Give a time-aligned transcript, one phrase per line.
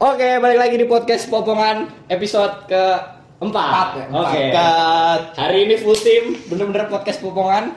[0.00, 2.84] Oke, balik lagi di podcast Popongan episode ke
[3.36, 4.06] Empat, ya?
[4.08, 4.42] Oke.
[4.48, 5.22] Cut.
[5.36, 7.76] Hari ini full team, bener-bener podcast Popongan.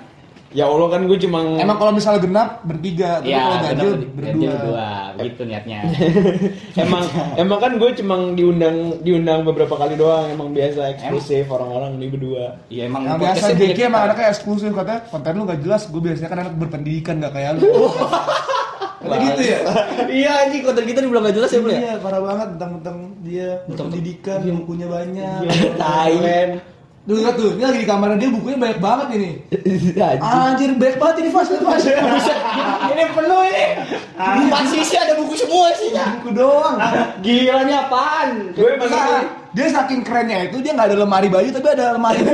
[0.56, 4.52] Ya Allah kan gue cuma Emang kalau misalnya genap bertiga, tapi kalau Ya, ganjil berdua.
[4.56, 4.88] berdua.
[5.20, 5.80] Begitu niatnya.
[6.88, 7.04] emang
[7.36, 12.56] emang kan gue cuma diundang diundang beberapa kali doang emang biasa eksklusif orang-orang ini berdua.
[12.72, 15.82] Iya emang Yang biasa JK emang anaknya eksklusif katanya konten lu gak jelas.
[15.92, 17.68] Gue biasanya kan anak berpendidikan gak kayak lu.
[19.04, 19.60] Kayak gitu ya?
[20.24, 21.80] Iya anjing konten kita dibilang gak jelas ya, Bro ya?
[21.80, 25.40] Iya, parah banget tentang-tentang dia berpendidikan, bukunya banyak.
[25.76, 26.16] Tai.
[27.04, 29.32] Duh, lihat tuh, ini lagi di kamarnya dia bukunya banyak banget ini.
[30.00, 30.24] Anjing.
[30.24, 31.84] Anjir, banyak banget ini Fas, Fas.
[32.96, 33.66] ini penuh ini.
[34.16, 36.06] Di empat sisi ada buku semua isinya.
[36.24, 36.80] Buku doang.
[37.20, 38.30] Gila nih apaan?
[38.56, 39.20] Gue emang Nah,
[39.52, 42.26] dia saking kerennya itu dia nggak ada lemari baju tapi ada lemari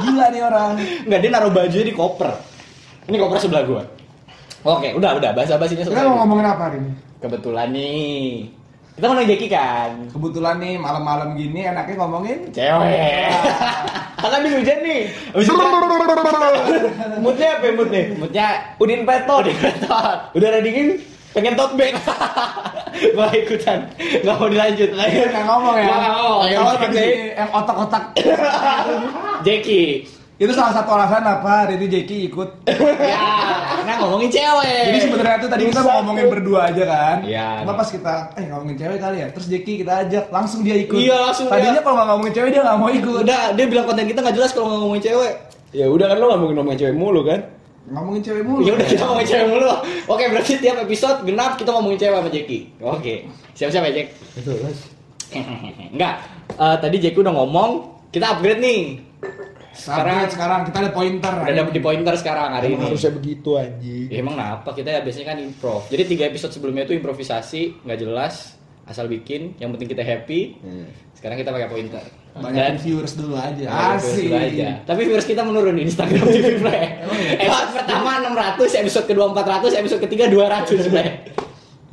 [0.00, 0.72] gila nih orang
[1.04, 2.30] Enggak, dia naruh bajunya di koper.
[3.10, 3.82] Ini koper sebelah gua.
[4.66, 8.50] Oke, udah udah bahasa basinya kita mau ngomongin apa hari ini Kebetulan nih.
[8.96, 9.90] Kita ngomongin Jeki kan.
[10.10, 13.28] kebetulan nih malam-malam gini enaknya ngomongin Cewek.
[14.24, 15.00] Kan habis hujan nih.
[15.36, 15.54] Hujan.
[17.22, 18.02] Moodnya apa ya, moodnya?
[18.16, 18.46] Moodnya
[18.80, 19.44] Udin Petot.
[19.44, 20.18] Udin Petot.
[20.32, 20.96] Udara dingin
[21.30, 21.94] pengen tote bag.
[23.14, 23.84] Gua ikutan.
[24.00, 24.88] Enggak mau dilanjut.
[24.96, 26.38] nggak ngomong ya Nggak ngomong.
[26.48, 27.06] kalau tadi
[27.52, 28.04] otak-otak
[29.44, 29.82] Jeki.
[30.36, 32.48] Itu salah satu alasan apa ini Jeki ikut
[33.06, 33.24] Ya,
[33.80, 34.84] karena ngomongin cewek.
[34.86, 37.64] jadi sebenarnya tuh tadi kita mau ngomongin berdua aja kan Iya.
[37.64, 40.98] cuma pas kita eh ngomongin cewek kali ya terus Jeki kita ajak langsung dia ikut
[40.98, 41.82] Iya, langsung tadinya dia.
[41.82, 44.50] kalau nggak ngomongin cewek dia nggak mau ikut udah dia bilang konten kita nggak jelas
[44.50, 45.32] kalau nggak ngomongin cewek.
[45.72, 47.40] Ya udah kan lo ngomongin ngomongin cewek mulu kan?
[47.86, 49.70] ngomongin cewek mulu Ya udah kita ngomongin cewek mulu.
[50.04, 52.58] Oke, berarti tiap episode genap kita ngomongin cewek sama Jeki.
[52.82, 53.14] Oke.
[53.54, 54.06] Siap-siap ya, Jek?
[55.94, 56.14] Enggak.
[56.50, 57.70] Eh, tadi Jeki udah ngomong,
[58.10, 58.80] kita upgrade nih.
[59.76, 62.86] Sekarang sekarang kita ada pointer Udah dapet di pointer sekarang hari Emang ini.
[62.90, 64.08] harusnya begitu anjing.
[64.08, 64.68] Ya, emang kenapa?
[64.72, 65.82] Kita ya biasanya kan improv.
[65.86, 69.54] Jadi tiga episode sebelumnya itu improvisasi, nggak jelas, asal bikin.
[69.60, 70.40] Yang penting kita happy.
[70.64, 70.88] Hmm.
[71.12, 72.04] Sekarang kita pakai pointer.
[72.36, 74.84] banyak viewers dulu aja asik dulu aja.
[74.84, 77.00] Tapi viewers kita menurun di Instagram TV Play.
[77.40, 81.08] episode pertama 600, episode kedua 400, episode ketiga 200 Play.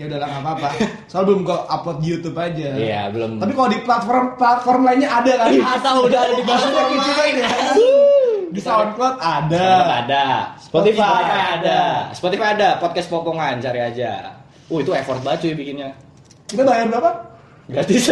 [0.03, 0.69] Ya udah lah nggak apa-apa
[1.08, 3.40] soal belum gua upload di YouTube aja Iya, belum.
[3.40, 5.47] tapi kalau di platform platform lainnya ada kan
[5.80, 7.36] Atau udah ada di gitu lain.
[7.40, 7.47] ya.
[8.52, 10.25] di SoundCloud ada SoundCloud ada.
[10.59, 11.00] Spotify.
[11.00, 11.80] Spotify ada.
[12.12, 12.69] Spotify ada.
[12.78, 14.12] Podcast Popongan cari aja.
[14.68, 15.96] Uh itu effort banget cuy bikinnya.
[16.46, 17.12] kita bayar berapa
[17.64, 18.12] Gratis.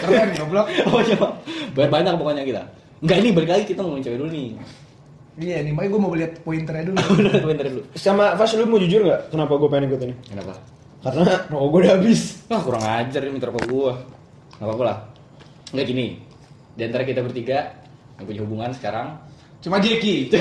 [0.00, 1.28] keren goblok oh coba.
[1.74, 2.62] Bayar banyak pokoknya kita.
[3.02, 4.48] Enggak ini balik lagi kita ngomongin cewek dulu nih.
[5.40, 6.98] Iya nih makanya gue mau lihat pointernya dulu
[7.50, 7.82] bentar dulu.
[7.98, 9.34] Sama Fas lu mau jujur nggak?
[9.34, 10.14] Kenapa gue pengen ikut ini?
[10.30, 10.54] Kenapa?
[11.04, 12.20] Karena rokok gue udah habis.
[12.48, 13.92] Wah kurang ajar ini minta rokok gua.
[14.56, 14.98] Enggak apa-apa lah.
[15.74, 16.06] Enggak gini.
[16.74, 17.84] Di antara kita bertiga
[18.18, 19.06] yang punya hubungan sekarang
[19.64, 20.28] cuma Jeki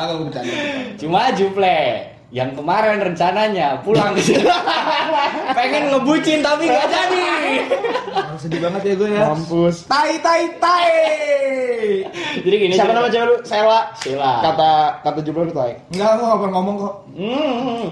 [0.00, 0.54] gue bercanda
[0.96, 1.80] cuma Juple
[2.30, 4.46] yang kemarin rencananya pulang ke sini.
[5.50, 7.24] pengen ngebucin tapi nggak jadi
[8.08, 9.76] Aduh, sedih banget ya gue ya Mampus.
[9.84, 10.90] tai tai tai
[12.40, 13.36] jadi gini Siapa nama cewek lu?
[13.42, 13.80] Sela.
[13.96, 14.70] Sila Kata
[15.02, 15.74] kata jumlah lu tai.
[15.90, 17.86] Enggak, gue gak pernah ngomong kok hmm.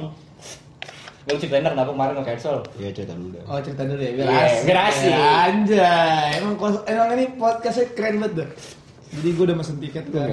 [1.20, 3.42] Lu ceritain kenapa kemarin nge-cancel Iya cerita dulu dah.
[3.44, 5.10] Oh cerita dulu ya, biar Iya, asik biar asik.
[5.10, 6.54] Ya, Anjay, emang,
[6.86, 8.48] emang ini podcastnya keren banget dah
[9.08, 10.28] Jadi gue udah mesen tiket kan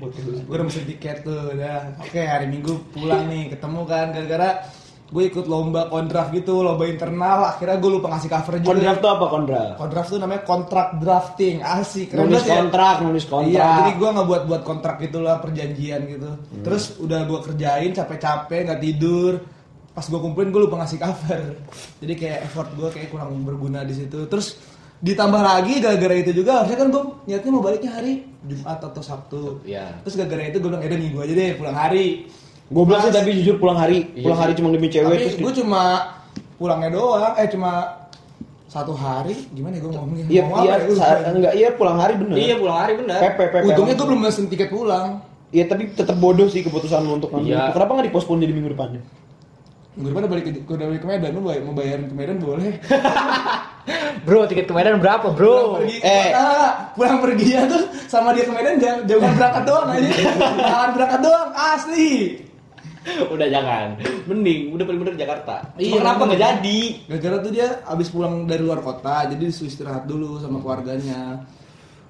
[0.00, 4.50] Gue udah mesen tiket tuh udah Oke hari minggu pulang nih, ketemu kan Gara-gara
[5.06, 9.10] gue ikut lomba kondraft gitu, lomba internal Akhirnya gue lupa ngasih cover juga Kondraft tuh
[9.12, 9.74] apa kondraft?
[9.78, 13.54] Kondraft tuh namanya kontrak drafting, asik keren Nulis ya kontrak, nulis kontrak.
[13.54, 16.30] Iya, jadi gue nggak buat buat kontrak gitulah perjanjian gitu.
[16.66, 19.32] Terus udah gue kerjain capek-capek nggak tidur.
[19.94, 21.40] Pas gue kumpulin gue lupa ngasih cover.
[22.02, 24.26] Jadi kayak effort gue kayak kurang berguna di situ.
[24.26, 24.58] Terus
[24.98, 28.12] ditambah lagi gara-gara itu juga harusnya kan gue niatnya mau baliknya hari
[28.42, 29.60] Jumat atau Sabtu.
[29.62, 30.00] Iya.
[30.02, 32.06] Terus gara-gara itu gue bilang ya udah minggu aja deh pulang hari.
[32.66, 34.42] Goblok sih Pas- tapi jujur pulang hari, Iya pulang sih.
[34.42, 35.82] hari cuma demi cewek Tapi terus gue cuma
[36.56, 37.34] pulangnya doang.
[37.36, 37.72] Eh cuma
[38.66, 40.24] satu hari gimana ya gue ngomongnya?
[40.26, 40.82] Iya, Ngomong iya, apa ya?
[40.82, 41.04] Gua lupa.
[41.04, 42.34] sa- enggak iya pulang hari bener.
[42.36, 43.64] iya pulang hari bener PP PP.
[43.64, 45.06] Untungnya gue belum mesen tiket pulang.
[45.48, 47.60] Iya tapi tetap bodoh sih keputusan lu untuk ngambil Iya.
[47.60, 47.72] itu.
[47.72, 49.02] Kenapa nggak dipospon jadi minggu depannya?
[49.94, 52.36] Gue udah balik ke, gue udah balik ke Medan, lu bayar, mau bayarin ke Medan
[52.36, 52.70] boleh.
[54.26, 56.30] bro tiket ke Medan berapa Pulang bro pergi, eh.
[56.34, 60.10] ah, pulang pergi ya tuh sama dia ke Medan jauh, jauhan berangkat doang aja.
[60.58, 62.10] Jauhan berangkat doang, asli.
[63.06, 63.94] udah jangan
[64.26, 68.50] mending udah paling bener Jakarta Iya, Cuma kenapa nggak jadi Gara-gara tuh dia abis pulang
[68.50, 71.46] dari luar kota, jadi disuruh istirahat dulu sama keluarganya.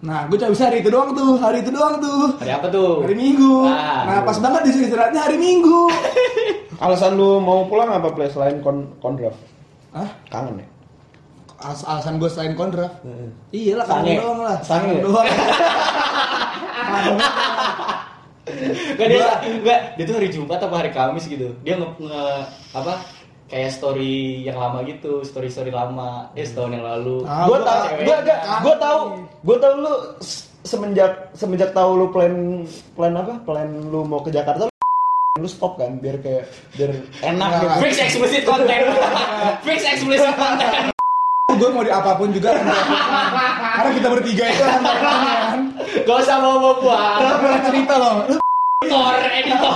[0.00, 2.36] Nah, gue cuma bisa hari itu doang tuh, hari itu doang tuh.
[2.40, 3.64] hari apa tuh Hari Minggu.
[3.68, 4.08] Ah.
[4.08, 5.88] nah, pas banget disuruh istirahatnya hari Minggu.
[6.84, 9.40] Alasan lu mau pulang apa play selain kon kondraft?
[9.96, 10.08] Hah?
[10.28, 10.66] Kangen ya?
[11.66, 13.02] Alas alasan gue selain kondraf.
[13.50, 14.58] Iya lah, kangen doang lah.
[14.62, 15.26] Kangen doang.
[18.46, 21.50] Enggak dia enggak dia tuh hari Jumat atau hari Kamis gitu.
[21.60, 22.94] Dia nge, nge- apa
[23.46, 27.26] kayak story yang lama gitu, story story lama, eh setahun yang lalu.
[27.26, 28.98] Ah, gue gua tau, gue gak, gue tau,
[29.42, 29.92] gue tau lu
[30.62, 32.62] semenjak semenjak tahu lu plan
[32.94, 34.70] plan apa, plan lu mau ke Jakarta,
[35.38, 36.90] lu, stop kan, biar kayak biar
[37.22, 37.66] enak gitu.
[37.82, 38.94] Fix explicit content.
[39.66, 40.95] Fix explicit content.
[41.56, 42.52] Gue mau di apa pun juga
[43.76, 44.80] karena kita bertiga itu kan
[46.06, 48.16] Gak usah bawa bawa kita pernah cerita loh.
[48.28, 48.38] Lu
[48.84, 49.74] Editor, editor.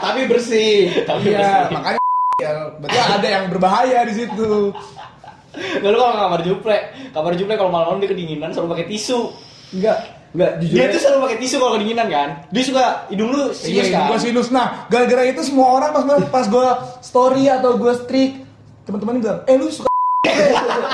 [0.00, 1.06] Tapi bersih.
[1.06, 2.00] Tapi iya makanya
[2.42, 2.52] ya.
[2.80, 4.74] Berarti ada yang berbahaya di situ
[5.50, 6.76] Nggak lu kalau kamar juple,
[7.10, 9.20] kamar juple kalau malam-malam dia kedinginan selalu pakai tisu.
[9.70, 9.98] Enggak,
[10.30, 10.76] enggak jujur.
[10.76, 12.28] Dia tuh selalu pakai tisu kalau kedinginan kan.
[12.48, 14.06] Dia suka hidung lu iya sinus ini kan.
[14.06, 16.66] gue sinus nah gara-gara itu semua orang pas pas gue
[17.00, 18.32] story atau gue streak
[18.82, 19.88] teman-teman bilang eh lu suka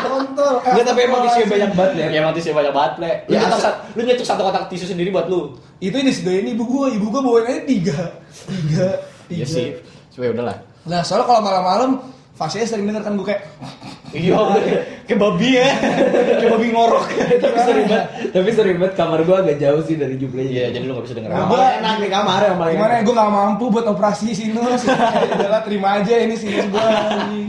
[0.03, 1.51] kontol Enggak, tapi emang tisunya astagfirullahaladzim.
[1.51, 2.07] banyak banget ya.
[2.07, 3.07] Ya emang tisu banyak banget, Ple.
[3.07, 5.41] Lu Ya, nyetok asal- sat- lu nyetok satu kotak tisu sendiri buat lu.
[5.77, 7.99] itu ini disediain ibu gue ibu gue bawain aja tiga
[8.47, 8.87] tiga
[9.27, 9.67] tiga Iya sih.
[10.09, 10.57] Supaya udahlah.
[10.83, 11.91] nah soalnya kalau malam-malam
[12.37, 13.43] fasenya sering denger kan gue kayak
[14.09, 14.39] Iya,
[15.05, 15.67] kayak babi ya.
[16.41, 17.05] kayak babi ngorok.
[17.37, 20.41] tapi sering banget, tapi sering banget kamar gua agak jauh sih dari Juple.
[20.41, 21.29] Iya, jadi lu gak bisa denger.
[21.29, 21.51] Nah, apa.
[21.51, 24.83] gua- enak nih kamar yang paling gimana ya gue gak mampu buat operasi sinus
[25.35, 27.49] Udahlah terima aja ini sinus gue anjing.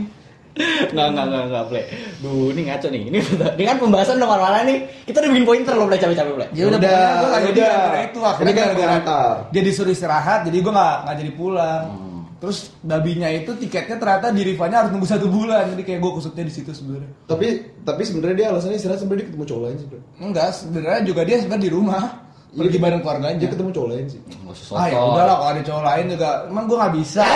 [0.90, 1.82] Nggak, nggak, nggak, nggak, Ple.
[2.18, 3.02] Duh, ini ngaco nih.
[3.06, 3.18] Ini,
[3.54, 4.78] ini kan pembahasan udah mana nih.
[5.06, 6.46] Kita udah bikin pointer loh, Ple, capek-capek, Ple.
[6.50, 8.02] ya udah Udah, gue jadi udah.
[8.04, 12.07] itu akhirnya kan gara-gara dia disuruh istirahat jadi gue gak, gak jadi pulang Hmm.
[12.38, 16.44] Terus babinya itu tiketnya ternyata di Rivanya harus nunggu satu bulan jadi kayak gue kusutnya
[16.44, 17.46] di situ sebenarnya Tapi
[17.82, 19.98] tapi sebenarnya dia alasannya istirahat sebenarnya dia ketemu cowok lain sih, Bro.
[20.20, 22.02] enggak sebenarnya juga dia sebenarnya di rumah
[22.48, 24.20] pergi bareng keluarganya Dia ketemu cowok lain sih.
[24.24, 25.10] Nggak usah ah ya sotoy.
[25.10, 27.24] udah lah kalau ada cowok lain juga emang gue gak bisa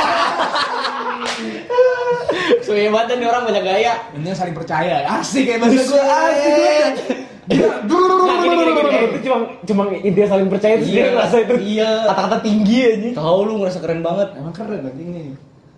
[2.62, 3.94] Suwe banget nih orang banyak gaya.
[4.14, 6.94] ini saling percaya asik kayak bahasa gue asik
[7.52, 11.90] itu cuma cuma intinya saling percaya terus dia ngerasa itu Iya.
[12.08, 13.08] kata-kata tinggi aja.
[13.18, 14.28] Tahu lu ngerasa keren banget.
[14.36, 15.26] emang keren anjing nih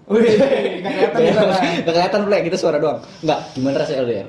[0.05, 0.21] Wih,
[0.85, 1.81] gak kelihatan.
[1.81, 3.01] Gak kelihatan Ple, kita suara doang.
[3.25, 4.29] Enggak, gimana rasanya LDR?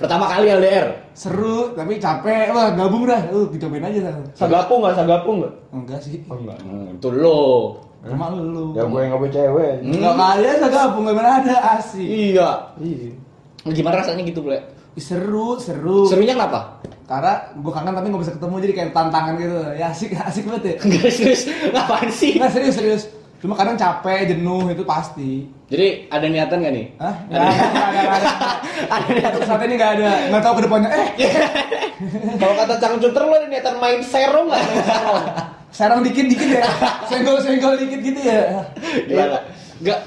[0.00, 0.88] Pertama kali LDR.
[1.12, 2.48] Seru, tapi capek.
[2.56, 3.20] Wah, gabung dah.
[3.28, 4.14] Uh, dicobain aja dah.
[4.32, 5.54] Sagapung nggak sagapung nggak?
[5.76, 6.16] Enggak sih.
[6.24, 6.56] enggak.
[6.64, 7.76] Hmm, itu lo.
[8.00, 8.72] Rumah lu.
[8.72, 9.74] Ya gue yang nggak punya cewek.
[9.84, 12.00] Enggak kalian enggak gabung, gimana ada asik.
[12.08, 12.48] Iya.
[12.80, 13.12] Iya.
[13.68, 14.56] Gimana rasanya gitu, Ple?
[14.98, 16.06] Seru, seru.
[16.10, 16.82] Serunya kenapa?
[17.06, 19.56] Karena gue kangen tapi gak bisa ketemu jadi kayak tantangan gitu.
[19.74, 20.74] Ya asik, asik banget ya.
[20.86, 21.42] Enggak serius.
[21.70, 22.32] Ngapain sih?
[22.38, 23.02] Enggak serius, serius.
[23.40, 25.48] Cuma kadang capek, jenuh itu pasti.
[25.72, 26.86] Jadi ada niatan gak nih?
[27.00, 27.14] Hah?
[27.30, 28.28] Enggak ada, ada, ada.
[28.90, 29.40] Ada niatan.
[29.48, 30.10] Saat ini enggak ada.
[30.28, 30.88] Enggak tahu ke depannya.
[30.92, 31.08] Eh,
[32.36, 34.60] Kalau kata Cang Cuter lo ada niatan main serong nggak?
[34.60, 35.22] Main serong.
[35.70, 36.62] serang dikit-dikit ya.
[37.06, 38.66] Senggol-senggol dikit gitu ya.
[39.06, 39.38] Gimana?
[39.80, 39.98] Enggak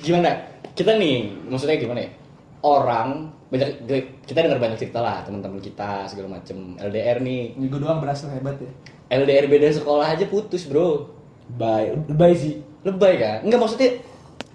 [0.00, 0.30] gimana?
[0.72, 2.10] Kita nih, maksudnya gimana ya?
[2.64, 3.08] Orang
[3.52, 3.68] banyak
[4.24, 8.32] kita dengar banyak cerita lah teman-teman kita segala macem LDR nih Ini gue doang berasa
[8.32, 8.72] hebat ya.
[9.12, 11.12] LDR beda sekolah aja putus bro
[11.50, 12.54] Lebay, lebay sih.
[12.80, 13.90] lebay kan enggak maksudnya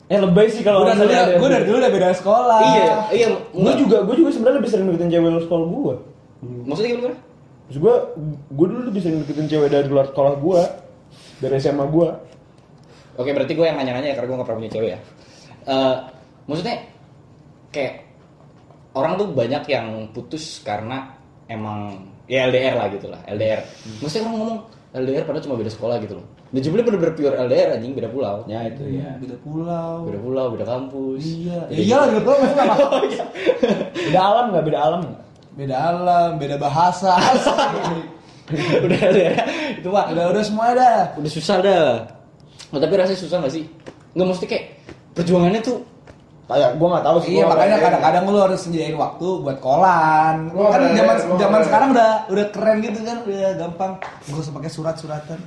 [0.07, 2.59] Eh lebay sih kalau Gue dari, misalnya ada- gue dari dulu udah beda sekolah.
[2.65, 5.95] iya iya Gue juga, gue juga sebenarnya lebih sering deketin cewek luar sekolah gue.
[6.63, 7.15] maksudnya gimana
[7.67, 7.95] Terus gue,
[8.49, 10.61] gue dulu lebih sering deketin cewek dari luar sekolah gue,
[11.37, 12.07] dari SMA gue.
[13.13, 14.99] Oke, berarti gue yang nanya-nanya ya, karena gue gak pernah punya cewek ya.
[15.67, 15.95] Eh,
[16.45, 16.75] maksudnya
[17.69, 18.06] kayak
[18.97, 21.13] orang tuh banyak yang putus karena
[21.45, 23.61] emang ya LDR lah gitu lah, LDR.
[24.01, 24.57] Maksudnya orang ngomong
[24.97, 26.25] LDR padahal cuma beda sekolah gitu loh.
[26.47, 28.35] Dan jumlahnya bener-bener pure LDR anjing, beda pulau.
[28.47, 30.07] Ya itu Iya, beda pulau.
[30.07, 31.21] Beda pulau, beda kampus.
[31.27, 31.59] Iya.
[31.67, 32.75] Ya Beda iyalah beda pulau maksudnya apa?
[32.87, 33.25] Oh, iya.
[34.07, 34.63] Beda alam nggak?
[34.63, 35.01] Beda alam?
[35.57, 37.13] Beda alam, beda bahasa.
[38.85, 39.35] udah LDR.
[39.83, 40.99] Itu mah udah udah semua dah.
[41.19, 41.87] udah susah dah.
[42.71, 43.63] Oh, tapi rasanya susah gak sih?
[44.15, 44.65] Nggak mesti kayak
[45.15, 45.83] perjuangannya tuh
[46.47, 47.29] Kayak gue nggak tahu sih.
[47.29, 50.35] Iya gua makanya kadang-kadang lu harus sediain waktu buat kolan.
[50.49, 53.91] Gua kan zaman gua zaman sekarang udah udah keren gitu kan, udah gampang.
[53.99, 55.39] Gak usah pakai surat-suratan.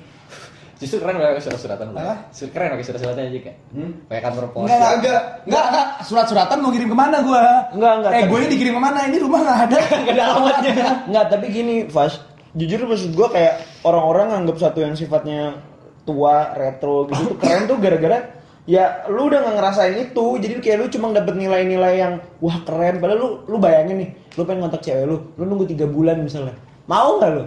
[0.77, 1.87] Justru keren pakai surat-suratan.
[2.33, 3.55] Su- Keren pakai surat-suratan aja kan.
[3.73, 3.91] Hmm?
[4.09, 4.65] Pakai kantor pos.
[4.65, 5.23] Enggak, enggak, Enggak.
[5.45, 7.45] enggak, enggak, surat-suratan mau kirim ke mana gua?
[7.73, 8.99] Enggak, enggak, Eh, gue ini dikirim ke mana?
[9.05, 9.79] Ini rumah enggak ada.
[10.01, 10.75] Enggak ada alamatnya.
[11.05, 12.13] Nggak, tapi gini, Fas.
[12.51, 13.55] Jujur maksud gue kayak
[13.85, 15.61] orang-orang nganggap satu yang sifatnya
[16.03, 20.79] tua, retro gitu tuh keren tuh gara-gara ya lu udah nggak ngerasain itu jadi kayak
[20.81, 22.13] lu cuma dapet nilai-nilai yang
[22.45, 25.89] wah keren padahal lu lu bayangin nih lu pengen kontak cewek lu lu nunggu tiga
[25.89, 27.45] bulan misalnya mau nggak lu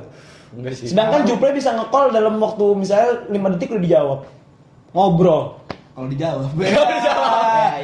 [0.53, 0.85] Enggak sih.
[0.93, 4.19] sedangkan Juple bisa nge-call dalam waktu misalnya 5 detik udah dijawab
[4.93, 5.57] ngobrol
[5.93, 6.49] Kalau dijawab.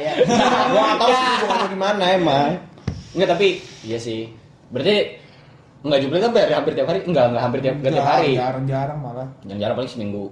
[0.00, 0.26] Ya, ya.
[0.70, 2.58] gua nggak tahu sih bukan di mana emang
[3.10, 4.30] Enggak, tapi iya sih.
[4.70, 5.18] Berarti
[5.82, 7.02] enggak juga kan hampir tiap hari?
[7.02, 8.32] Enggak, enggak hampir tiap, enggak tiap hari.
[8.38, 9.28] Jarang-jarang malah.
[9.42, 10.24] Yang jarang paling seminggu.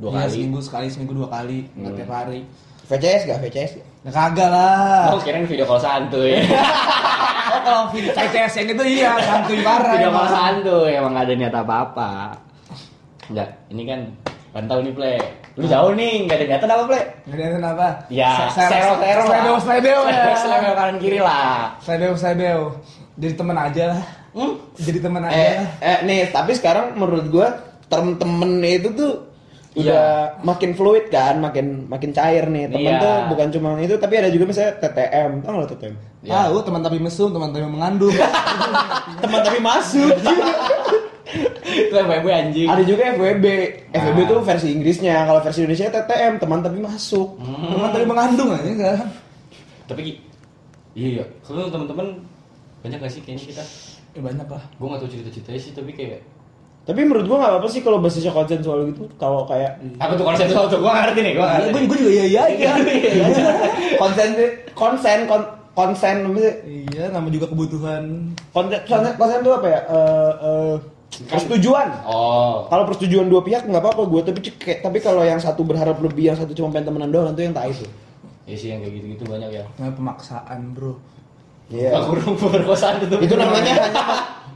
[0.00, 0.32] Dua Iya, kali.
[0.32, 2.40] seminggu sekali, seminggu dua kali, nggak tiap hari.
[2.82, 3.86] VCS gak VCS gak?
[4.00, 5.12] Ya kagak lah.
[5.12, 6.40] Oh, kirain video call santuy.
[7.50, 9.90] Oh, kalau video VCS yang itu iya, santuy parah.
[9.92, 12.10] video call santuy, emang gak ada niat apa-apa.
[13.26, 14.00] Enggak, ini kan
[14.50, 15.18] pantau nih, Play.
[15.54, 17.04] Lu jauh nih, gak ada niatan apa, Play?
[17.26, 17.86] Nggak ada kenapa?
[18.06, 20.34] Ya, sero sero Sledeo, sledeo ya.
[20.42, 21.74] Sledeo kanan kiri lah.
[21.78, 22.62] Sledeo, sledeo.
[23.14, 24.02] Jadi temen aja lah.
[24.30, 24.52] Hmm?
[24.76, 25.66] Jadi temen aja Eh, lah.
[25.80, 27.48] eh, nih, tapi sekarang menurut gua
[27.86, 29.29] term temen itu tuh
[29.82, 30.06] udah
[30.40, 32.66] makin fluid kan, makin makin cair nih.
[32.66, 32.98] Temen Iya.
[32.98, 35.30] tuh bukan cuma itu, tapi ada juga misalnya TTM.
[35.40, 35.94] Tau gak lo TTM?
[36.20, 36.30] Ya.
[36.44, 38.12] Tahu teman tapi mesum, teman tapi mengandung.
[39.22, 40.12] Teman tapi masuk.
[41.70, 42.66] Itu FWB anjing.
[42.66, 43.46] ada juga FWB.
[43.90, 45.22] FWB tuh versi Inggrisnya.
[45.22, 47.38] Kalau versi Indonesia TTM, teman tapi masuk.
[47.40, 49.06] teman tapi mengandung aja kan.
[49.86, 50.18] Tapi
[50.92, 51.24] iya, iya.
[51.40, 52.18] Kalau teman-teman
[52.80, 53.64] banyak gak sih kayaknya kita?
[54.10, 54.62] Ya banyak lah.
[54.74, 56.20] Gue gak tau cerita-ceritanya sih, tapi kayak
[56.90, 59.06] Tapi menurut gua gak apa-apa sih kalau basisnya konsensual gitu.
[59.14, 60.74] Kalau kayak apa tuh konsep tuh?
[60.74, 61.86] Gue gak ngerti nih, gue gak Iya, ngerti.
[61.86, 62.72] gue juga iya iya iya.
[64.02, 64.28] konsen
[64.72, 66.16] konsen kon, konsen?
[66.90, 68.34] Iya, nama juga kebutuhan.
[68.50, 69.80] konsen konsen, konsen itu apa ya?
[69.86, 70.74] Eh, eh,
[71.22, 71.88] persetujuan.
[72.02, 75.94] Oh, Kalau persetujuan dua pihak nggak apa-apa gue, tapi cek- tapi kalau yang satu berharap
[75.96, 77.86] lebih, yang satu cuma pengen temenan doang, itu yang tak itu.
[78.44, 79.64] ya sih yang kayak gitu-gitu banyak ya.
[79.76, 80.98] Namanya pemaksaan, Bro.
[81.70, 82.02] Iya.
[82.02, 83.14] Aku perkosaan itu.
[83.20, 84.02] itu namanya hanya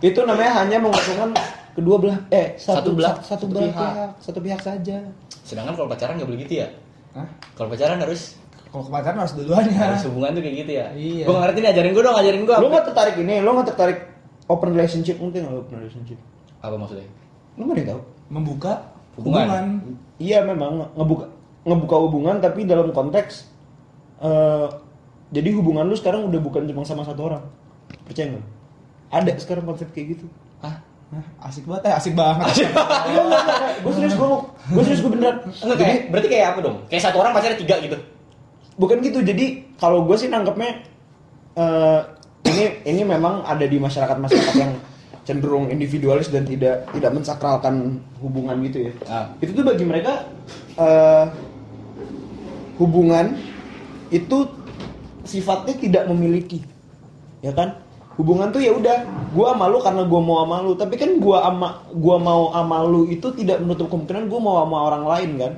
[0.03, 1.31] itu namanya hanya menguntungkan
[1.75, 3.77] kedua belah eh Satu satu, belah- satu, satu belah pihak.
[3.77, 4.11] pihak.
[4.19, 4.97] satu pihak saja.
[5.43, 6.69] Sedangkan kalau pacaran gak boleh gitu ya?
[7.13, 7.27] Hah?
[7.53, 9.77] Kalau pacaran harus Kalau kepacaran harus dua-duanya.
[9.87, 10.87] harus hubungan tuh kayak gitu ya?
[10.91, 11.25] Iya.
[11.25, 12.57] Gue ngerti nih, ajarin gue dong, ajarin gue.
[12.57, 13.99] Lo nggak tertarik ini, lo nggak tertarik
[14.45, 16.19] open relationship mungkin nggak open relationship?
[16.59, 17.07] Apa maksudnya?
[17.55, 18.01] Lo nggak ada yang tahu?
[18.29, 18.73] Membuka
[19.15, 19.47] Hubungan.
[19.47, 19.67] hubungan.
[20.17, 21.25] Iya memang nge- ngebuka
[21.63, 23.47] ngebuka hubungan tapi dalam konteks
[24.21, 24.67] eh
[25.31, 27.43] jadi hubungan lu sekarang udah bukan cuma sama satu orang.
[28.03, 28.47] Percaya nggak?
[29.13, 30.27] Ada sekarang konsep kayak gitu.
[30.61, 30.83] Hah?
[31.43, 32.47] Asik banget, eh, asik banget.
[33.85, 34.29] gue serius gue
[34.73, 35.37] gue serius gue beneran.
[35.63, 36.77] Enggak, kayak, berarti kayak apa dong?
[36.89, 37.99] Kayak satu orang pacarnya tiga gitu?
[38.75, 40.83] bukan gitu jadi kalau gue sih nangkepnya
[41.55, 42.01] eh
[42.43, 44.73] ini ini memang ada di masyarakat masyarakat yang
[45.23, 49.31] cenderung individualis dan tidak tidak mensakralkan hubungan gitu ya Ah.
[49.39, 50.27] itu tuh bagi mereka
[50.75, 51.27] eh
[52.83, 53.39] hubungan
[54.11, 54.43] itu
[55.23, 56.67] sifatnya tidak memiliki
[57.41, 57.79] ya kan
[58.15, 59.03] hubungan tuh ya udah
[59.35, 62.87] gua sama lu karena gua mau sama lu tapi kan gua ama gua mau sama
[62.87, 65.53] lu itu tidak menutup kemungkinan gua mau sama orang lain kan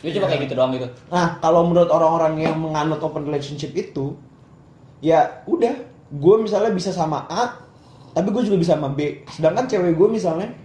[0.00, 0.88] Dia coba kayak gitu doang gitu.
[1.12, 4.16] Nah, kalau menurut orang-orang yang menganut open relationship itu,
[5.04, 5.76] ya udah,
[6.08, 7.60] gue misalnya bisa sama A,
[8.16, 9.28] tapi gue juga bisa sama B.
[9.28, 10.56] Sedangkan cewek gue misalnya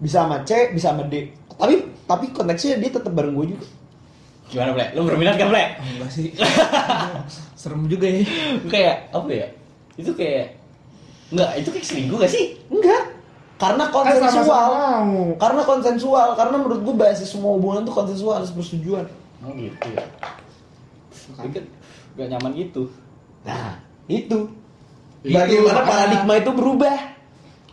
[0.00, 1.28] bisa sama C, bisa sama D.
[1.60, 3.68] Tapi tapi konteksnya dia tetap bareng gue juga.
[4.48, 4.86] Gimana, Ple?
[4.96, 5.64] Lu berminat gak, Ple?
[5.80, 6.28] Enggak sih.
[7.60, 8.24] Serem juga ya.
[8.68, 9.48] kayak, apa ya?
[9.94, 10.58] Itu kayak...
[11.32, 12.44] Enggak, itu kayak selingkuh gak sih?
[12.68, 13.02] Enggak,
[13.58, 14.68] karena Kan konsensual.
[14.74, 15.24] mau.
[15.38, 19.06] Karena konsensual, karena menurut gue basis semua hubungan tuh konsensual harus persetujuan.
[19.40, 20.04] Oh gitu ya.
[21.38, 21.64] Tapi kan
[22.18, 22.90] gak nyaman gitu.
[23.46, 23.78] Nah,
[24.10, 24.50] itu.
[25.24, 26.96] Bagaimana paradigma itu berubah?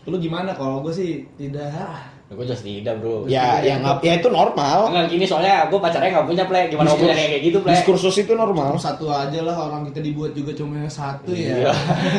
[0.07, 2.10] Lu gimana kalau gue sih tidak.
[2.31, 3.27] Gue jelas tidak, bro.
[3.27, 4.87] Ya, yang ya itu normal.
[4.87, 6.71] Enggak gini soalnya gue pacarnya gak punya, Ple.
[6.71, 7.75] Gimana mau punya kayak gitu, Ple?
[7.75, 8.79] Diskursus itu normal.
[8.79, 11.67] Satu aja lah orang kita dibuat juga cuma satu Iya.
[11.67, 11.73] ya.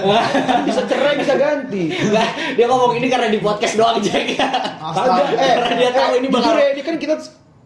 [0.68, 4.36] bisa cerai bisa ganti Enggak, dia ngomong ini karena di podcast doang, Jack.
[4.36, 5.32] Astaga.
[5.32, 7.14] Kagak, Karena dia tahu ini bakal- jujur ya, ini kan kita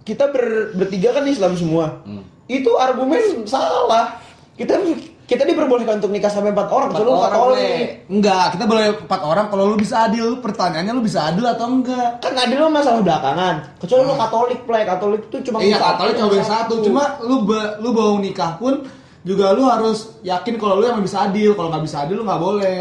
[0.06, 2.22] kita ber- bertiga kan Islam semua Hmm.
[2.46, 4.22] itu argumen salah
[4.54, 4.78] kita
[5.26, 8.86] kita diperbolehkan untuk nikah sampai empat orang Empat kecuali lu orang, Katolik Enggak, kita boleh
[9.02, 10.38] empat orang kalau lu bisa adil.
[10.38, 12.10] Pertanyaannya lu bisa adil atau enggak?
[12.18, 16.14] kan adil mah masalah belakangan kecuali lu Katolik play Katolik itu cuma iya, satu, Katolik
[16.14, 16.74] cuma boleh satu.
[16.80, 18.86] Cuma lu ba- lu mau nikah pun
[19.20, 21.52] juga lu harus yakin kalau lu yang bisa adil.
[21.52, 22.80] Kalau nggak bisa adil lu nggak boleh.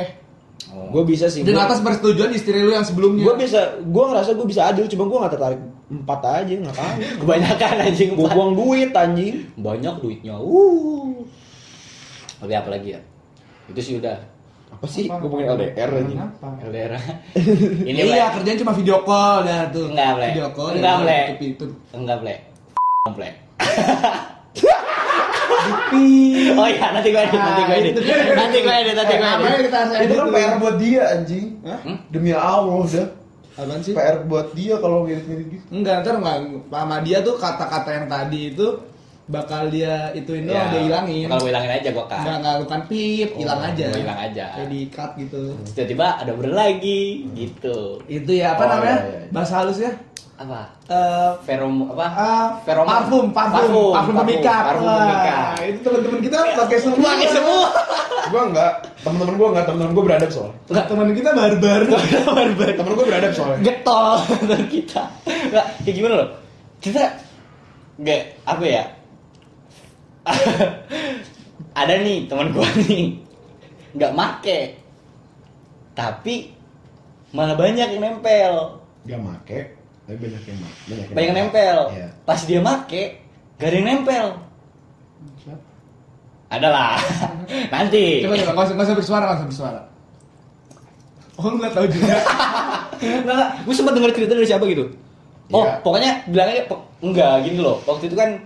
[0.75, 3.23] gue bisa sih Dan atas persetujuan istri lu yang sebelumnya.
[3.23, 7.75] gue bisa gue ngerasa gue bisa adil cuma gue nggak tertarik empat aja ngapain Kebanyakan
[7.81, 8.09] anjing.
[8.13, 10.35] gue buang duit anjing Banyak duitnya.
[10.35, 11.23] Uh.
[12.45, 13.01] Tapi apa lagi ya?
[13.73, 14.21] Itu sih udah
[14.69, 16.47] apa sih ngomongin LDR anjing Kenapa?
[16.61, 16.91] LDR.
[17.89, 19.89] ini iya, kerjaan cuma video call dah tuh.
[19.89, 20.29] Enggak, Ple.
[20.29, 20.77] Video call.
[20.77, 21.65] Enggak, ya, tutup Itu.
[21.97, 22.17] Enggak.
[22.21, 22.35] Ple.
[23.01, 23.29] Tapi
[26.61, 27.93] Oh iya, nanti gue edit, nanti gue edit.
[28.37, 29.65] Nanti gue edit, nanti gue Apa edit.
[29.65, 31.79] kita itu kan PR buat dia anjing Hah?
[32.13, 33.07] demi Allah udah
[33.57, 33.97] Apaan sih?
[33.97, 36.37] PR buat dia kalau ngedit-ngedit gitu Enggak, ntar enggak
[36.69, 38.67] sama dia tuh kata-kata yang tadi itu
[39.25, 41.25] bakal dia ituin doang, Ya, dia hilangin.
[41.25, 42.21] Kalau gue hilangin aja gue kan.
[42.21, 43.83] Enggak, enggak bukan pip, Oh, hilang aja.
[43.87, 44.45] gua hilang aja.
[44.53, 45.41] Kayak di cut gitu.
[45.71, 47.01] Tiba-tiba ada order lagi
[47.33, 47.77] gitu.
[48.05, 48.97] Itu ya apa Oh, namanya?
[48.99, 49.29] iya, iya.
[49.29, 49.91] Bahasa halusnya?
[50.35, 50.61] Apa?
[50.85, 52.05] Eh Ferom apa?
[52.11, 52.91] ah, Feroman.
[52.91, 54.63] parfum, parfum, parfum, pemikat.
[54.67, 55.37] Parfum Wah, pemikat.
[55.63, 57.07] Itu teman-teman kita pakai semua.
[57.07, 57.61] Pakai semua.
[58.25, 61.79] gua enggak temen-temen gua enggak temen-temen gua beradab soalnya Enggak, teman kita barbar.
[62.73, 64.13] temen gua beradab soalnya Getol
[64.43, 65.01] teman kita.
[65.25, 66.29] Enggak, kayak gimana loh?
[66.77, 67.03] kita
[67.95, 68.83] nggak apa ya
[71.79, 73.19] ada nih teman gua nih
[73.95, 74.59] nggak make
[75.95, 76.51] tapi
[77.31, 78.53] malah banyak yang nempel
[79.05, 79.59] Dia make,
[80.03, 80.77] tapi banyak yang make.
[80.89, 82.07] Banyak banyak yang nempel Iya.
[82.23, 83.03] pas dia make
[83.55, 84.25] gak ada yang nempel
[86.47, 86.95] adalah
[87.73, 89.81] nanti Coba coba, nggak usah, nggak usah bersuara, nggak usah bersuara.
[91.35, 92.15] Oh nggak tahu juga.
[93.01, 94.85] Enggak, gue sempat denger cerita dari siapa gitu.
[95.51, 95.83] Oh, Iya.
[95.83, 96.63] pokoknya bilangnya
[97.03, 97.77] enggak gini loh.
[97.83, 98.39] Waktu itu kan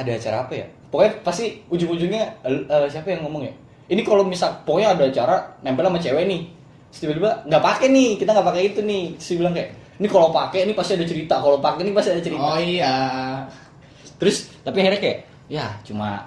[0.00, 0.66] ada acara apa ya?
[0.88, 3.54] Pokoknya pasti ujung-ujungnya eh, siapa yang ngomong ya?
[3.90, 6.42] Ini kalau misal pokoknya ada acara nempel sama cewek nih.
[6.90, 9.04] Tiba-tiba nggak pakai nih, kita nggak pakai itu nih.
[9.18, 9.70] Terus bilang kayak,
[10.02, 11.34] ini kalau pakai ini pasti ada cerita.
[11.38, 12.42] Kalau pakai ini pasti ada cerita.
[12.42, 12.94] Oh iya.
[14.18, 16.26] Terus tapi akhirnya kayak, ya cuma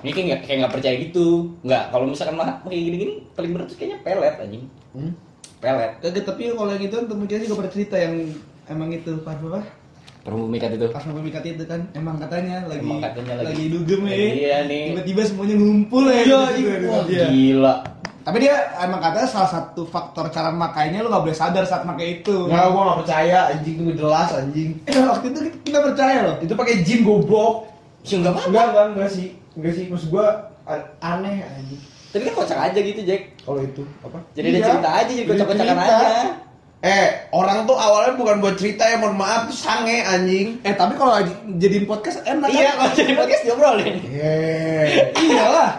[0.00, 1.26] ini kayak nggak kayak nggak percaya gitu.
[1.66, 4.64] Nggak, kalau misalkan mah kayak gini-gini paling berat tuh kayaknya pelet anjing.
[4.94, 5.12] Hmm?
[5.60, 5.92] Pelet.
[6.02, 8.14] Kagak, tapi kalau yang itu temen kita juga pernah cerita yang
[8.68, 9.81] emang itu pas apa?
[10.22, 10.86] Permumikat itu.
[10.88, 14.14] Pas mau pemikat itu kan emang katanya lagi Emang katanya lagi- dugem ya.
[14.14, 14.84] Iya nih.
[14.94, 16.14] Tiba-tiba semuanya ngumpul ya.
[16.14, 16.62] Iya, gitu.
[16.62, 16.76] iya.
[16.86, 17.26] Wah, Iya.
[17.28, 17.74] gila.
[18.22, 22.22] Tapi dia emang katanya salah satu faktor cara makainya lu gak boleh sadar saat pakai
[22.22, 22.46] itu.
[22.46, 24.70] Nggak, gua nggak percaya anjing itu jelas anjing.
[24.86, 26.36] Eh, waktu itu kita percaya loh.
[26.38, 27.66] Itu pakai jin goblok.
[28.04, 29.26] Ya enggak apa Enggak, enggak, enggak sih.
[29.52, 30.26] Enggak sih, maksud gua
[31.00, 31.80] aneh anjing.
[32.08, 33.22] Tapi kan kocak aja gitu, Jack.
[33.42, 34.18] Kalau itu apa?
[34.32, 34.66] Jadi ada Iya.
[34.68, 35.98] cerita aja, jadi kocak-kocakan aja.
[36.82, 40.58] Eh, orang tuh awalnya bukan buat cerita ya, mohon maaf tuh sange anjing.
[40.60, 41.14] Eh tapi kalau
[41.54, 42.74] jadiin podcast enak Iya, kan?
[42.74, 43.96] kalau jadi podcast diobrolin.
[44.02, 44.90] Yeay.
[45.30, 45.70] Iyalah.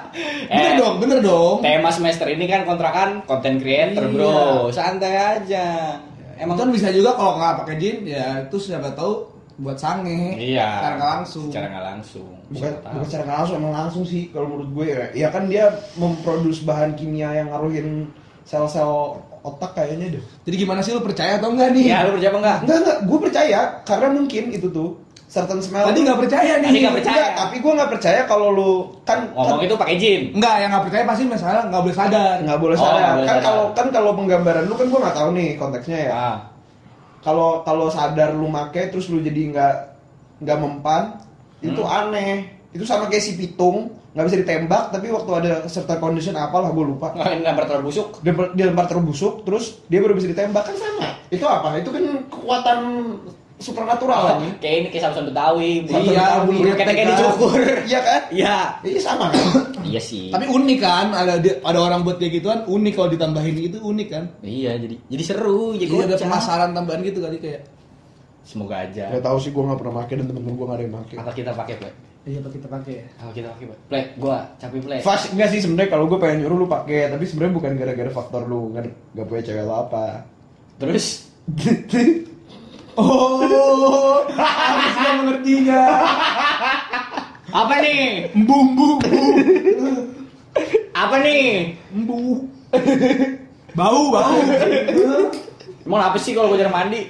[0.48, 0.76] Bener Eh.
[0.80, 1.60] dong, bener dong.
[1.60, 4.16] Tema semester ini kan kontrakan content creator, Iya.
[4.16, 4.72] Bro.
[4.72, 6.00] Santai aja.
[6.34, 9.28] Emang kan bisa juga kalau nggak pakai jin ya itu siapa tahu
[9.60, 10.40] buat sange.
[10.40, 10.66] Iya.
[10.80, 11.46] Secara nggak langsung.
[11.52, 12.30] Secara nggak langsung.
[12.48, 15.04] Bukan, bukan secara nggak langsung, emang langsung sih kalau menurut gue ya.
[15.14, 18.08] Ya kan dia memproduksi bahan kimia yang ngaruhin
[18.44, 20.24] sel-sel otak kayaknya deh.
[20.44, 21.84] Jadi gimana sih lu percaya atau enggak nih?
[21.86, 22.58] Iya, lu percaya apa enggak?
[22.64, 24.90] Enggak, enggak, gue percaya karena mungkin itu tuh
[25.28, 25.84] certain smell.
[25.84, 26.70] Tadi nggak percaya nih.
[26.70, 27.18] Tadi nggak percaya.
[27.20, 28.72] Enggak, tapi gue nggak percaya kalau lu
[29.04, 30.22] kan Ngomong kan, itu pakai jin.
[30.32, 32.36] Enggak, yang nggak percaya pasti masalah nggak boleh sadar.
[32.39, 33.12] nggak boleh Oh, sadar.
[33.13, 33.44] boleh kan sadar.
[33.44, 36.12] kalau kan kalau penggambaran lu kan gue nggak tahu nih konteksnya ya.
[36.13, 36.38] Ah.
[37.20, 39.74] Kalau kalau sadar lu make terus lu jadi nggak
[40.39, 41.04] nggak mempan
[41.60, 41.98] itu Hmm.
[42.08, 42.62] aneh.
[42.74, 46.86] Itu sama kayak si pitung nggak bisa ditembak tapi waktu ada serta condition apalah gue
[46.86, 47.14] lupa.
[47.14, 48.08] Nggak lempar telur busuk.
[48.20, 52.04] dia, dia lempar terbusuk terus dia baru bisa ditembak kan sama itu apa itu kan
[52.28, 52.80] kekuatan
[53.56, 57.60] supernatural kan Kayak ini kayak Samson Betawi, Iya, bulu kayak kayak ketek, dicukur.
[57.90, 58.58] iya kan Iya.
[58.82, 59.42] iya sama kan
[59.90, 60.30] Iya sih.
[60.30, 64.24] Tapi unik kan, ada ada orang buat kayak gituan unik kalau ditambahin itu unik kan.
[64.40, 66.24] Iya, jadi jadi seru, jadi Jadi ada kocak.
[66.24, 67.62] pemasaran tambahan gitu kali kayak.
[68.44, 69.12] Semoga aja.
[69.12, 71.32] Gak tau sih gue gak pernah pakai dan temen-temen gue gak ada yang pakai Apa
[71.32, 71.94] kita pakai, Play?
[72.24, 73.06] Iya, apa kita pakai ya?
[73.20, 73.80] Apa kita pakai, Play?
[73.90, 75.00] Play, gua capek Play.
[75.04, 78.42] Fast enggak sih sebenarnya kalau gue pengen nyuruh lu pakai tapi sebenarnya bukan gara-gara faktor
[78.46, 80.06] lu nggak nggak punya cewek atau apa
[80.78, 81.06] Terus
[82.94, 85.82] Oh, harusnya mengertinya.
[87.50, 88.30] apa nih?
[88.32, 88.58] Embu,
[90.94, 91.74] Apa nih?
[91.90, 92.46] embu.
[93.74, 94.38] Bau, bau.
[95.84, 97.10] Emang apa sih kalau gua jarang mandi?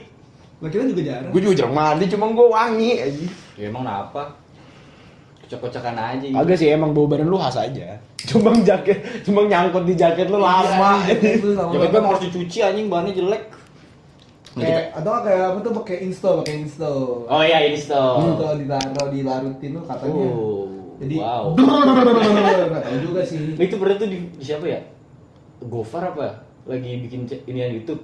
[0.58, 1.30] Lah kita juga jarang.
[1.30, 3.26] gue juga jarang mandi cuma gue wangi aja
[3.60, 4.40] Ya emang apa?
[5.54, 6.34] Kocak-kocakan aja gitu.
[6.34, 10.42] agak sih emang bau badan lu khas aja cuma jaket cuma nyangkut di jaket lu
[10.42, 11.90] lama Iya, itu lama Ya banget.
[11.94, 13.44] gue emang harus dicuci anjing bahannya jelek.
[14.54, 16.94] Kayak atau nggak kayak apa tuh pakai insto, pakai insto.
[17.26, 18.22] Oh iya ini stop.
[18.22, 20.14] Insto ditaruh dilarutin tuh katanya.
[20.30, 20.66] Oh.
[21.02, 21.46] Jadi wow.
[22.86, 23.58] tahu juga sih.
[23.58, 24.80] Itu berarti tuh di, di siapa ya?
[25.66, 26.46] Gofar apa?
[26.70, 28.02] Lagi bikin ini yang YouTube.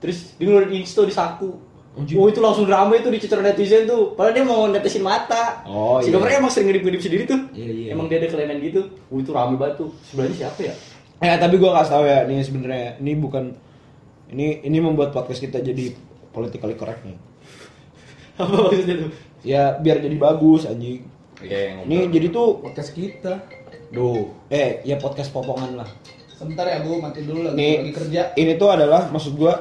[0.00, 1.52] Terus dia ngeluarin insto di saku.
[1.92, 2.16] Anjir.
[2.16, 4.16] Oh itu langsung rame tuh dicecer netizen tuh.
[4.16, 5.60] Padahal dia mau netesin mata.
[5.64, 6.16] Oh, si iya.
[6.16, 7.40] Gofar emang sering ngedip-ngedip sendiri tuh.
[7.52, 7.88] Iya, iya.
[7.92, 8.80] Emang dia ada kelainan gitu.
[9.06, 9.90] Oh itu rame banget tuh.
[10.08, 10.74] Sebelahnya siapa ya?
[11.20, 13.44] Ya tapi gue kasih tahu ya, ini sebenarnya ini bukan
[14.28, 15.92] ini ini membuat podcast kita jadi
[16.30, 17.14] politically correct nih.
[18.40, 19.10] Apa maksudnya tuh?
[19.44, 21.04] Ya biar jadi bagus anjing.
[21.38, 23.42] Iya, Ini jadi tuh Podcast kita.
[23.90, 24.30] Duh.
[24.48, 25.88] eh ya podcast potongan lah.
[26.32, 28.22] Sebentar ya, gue mati dulu lagi, Nih lagi kerja.
[28.34, 29.52] ini tuh adalah maksud gue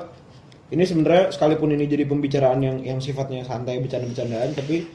[0.72, 4.88] ini sebenarnya sekalipun ini jadi pembicaraan yang yang sifatnya santai bercanda-bercandaan tapi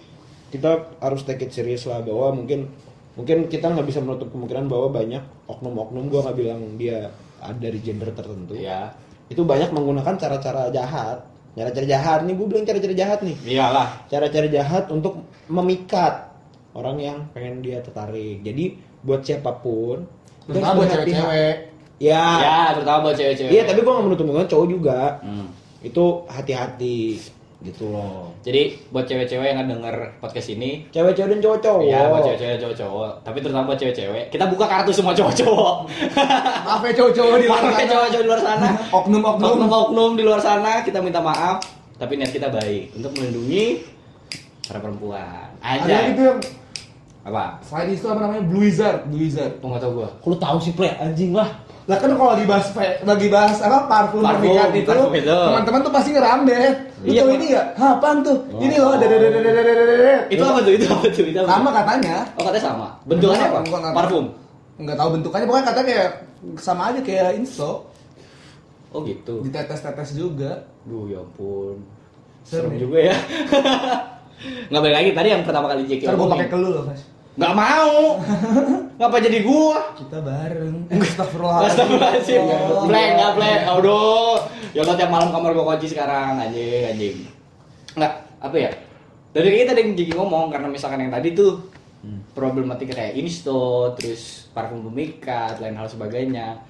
[0.49, 2.71] kita harus take it serius lah bahwa mungkin
[3.13, 7.79] mungkin kita nggak bisa menutup kemungkinan bahwa banyak oknum-oknum gue nggak bilang dia ada dari
[7.79, 8.93] gender tertentu Iya.
[9.27, 13.89] itu banyak menggunakan cara-cara jahat cara-cara jahat nih gue bilang cara-cara jahat nih Iyalah.
[14.07, 16.29] cara-cara jahat untuk memikat
[16.73, 20.05] orang yang pengen dia tertarik jadi buat siapa pun
[20.47, 21.55] Terutama buat cewek-cewek.
[21.99, 23.51] ya Ya, terutama buat cewek-cewek.
[23.51, 25.49] iya tapi gue nggak menutup kemungkinan cowok juga Hmm.
[25.87, 27.15] Itu hati-hati
[27.57, 32.53] gitu loh Jadi buat cewek-cewek yang denger podcast ini, cewek-cewek dan cowok-cowok Iya, buat cewek-cewek
[32.53, 33.13] dan cowok-cowok.
[33.25, 35.75] Tapi terutama buat cewek-cewek, kita buka kartu semua cowok-cowok.
[36.69, 37.91] Maaf ya cowok-cowok di luar Maaf ya sana.
[37.91, 38.69] cowok-cowok di luar sana.
[38.93, 39.47] Oknum-oknum.
[39.49, 41.59] Oknum-oknum di luar sana, kita minta maaf.
[41.97, 43.65] Tapi niat kita baik untuk melindungi
[44.63, 45.49] para perempuan.
[45.59, 46.13] Ada Aja.
[46.13, 46.39] itu yang
[47.25, 47.59] Apa?
[47.59, 49.59] selain itu apa namanya Blue Wizard, Blue Wizard.
[49.59, 50.09] Oh, nggak tahu gua.
[50.23, 51.49] Lu tahu sih play anjing lah.
[51.87, 52.67] Lah kan kalau dibahas,
[53.07, 54.91] lagi bahas apa parfum pernikahan itu,
[55.23, 56.75] teman-teman tuh pasti ngerambet.
[57.07, 57.67] Iya, ini enggak?
[57.79, 58.43] Hah, apaan tuh?
[58.51, 58.59] Oh.
[58.59, 59.07] Ini loh, ada
[60.27, 60.73] Itu apa tuh?
[60.75, 61.25] Itu apa tuh?
[61.31, 61.47] Itu?
[61.47, 62.27] Sama katanya.
[62.35, 62.89] Oh, katanya sama.
[63.07, 63.59] Bentukannya apa?
[63.95, 64.35] Parfum.
[64.83, 66.11] Enggak tahu bentukannya, pokoknya katanya kayak
[66.59, 67.87] sama aja kayak inso.
[68.91, 69.47] Oh gitu.
[69.47, 70.67] Ditetes-tetes juga.
[70.91, 71.87] Duh, ya ampun.
[72.43, 73.17] Serem, Serem juga ya.
[74.75, 76.07] Nggak balik lagi tadi yang pertama kali Jackie.
[76.07, 77.03] Terus gue pakai kelu loh, Mas.
[77.37, 77.97] Nggak mau.
[78.99, 79.93] Ngapa jadi gua?
[79.93, 80.89] Kita bareng.
[80.89, 81.69] Astagfirullahaladzim.
[81.69, 82.43] Astagfirullahaladzim.
[82.49, 82.89] Oh.
[82.89, 83.55] Play, nggak play.
[83.69, 84.37] Aduh.
[84.73, 87.17] Ya Allah tiap malam kamar gua kunci sekarang anjing, anjing.
[87.93, 88.71] Nggak, apa ya?
[89.37, 91.77] Dari kita tadi yang Jiki ngomong karena misalkan yang tadi tuh
[92.33, 96.61] problematika kayak insto, terus parfum pemikat, lain hal sebagainya.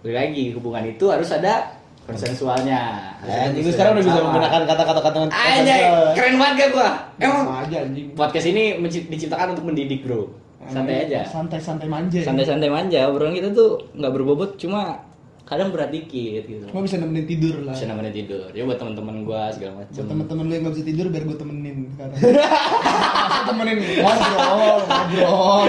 [0.00, 1.76] Balik lagi hubungan itu harus ada
[2.06, 2.80] konsensualnya.
[3.20, 4.26] Ada Anjing lu sekarang udah bisa sama.
[4.30, 5.82] menggunakan kata-kata kata Anjay,
[6.14, 6.88] keren banget gak gua?
[7.18, 8.06] Emang Sama aja anjing.
[8.14, 8.62] podcast ini
[9.10, 10.30] diciptakan untuk mendidik bro.
[10.66, 11.22] Santai aja.
[11.26, 12.18] Santai-santai manja.
[12.22, 13.06] Santai-santai manja.
[13.06, 14.98] Obrolan kita tuh nggak berbobot, cuma
[15.46, 16.66] kadang berat dikit gitu.
[16.66, 17.70] Cuma bisa nemenin tidur lah.
[17.70, 18.50] Bisa namanya tidur.
[18.50, 19.94] Ya buat teman-teman gua segala macam.
[19.94, 22.16] Buat temen-temen lu yang gak bisa tidur biar gue temenin sekarang.
[23.46, 25.68] Temenin ngobrol, ngobrol.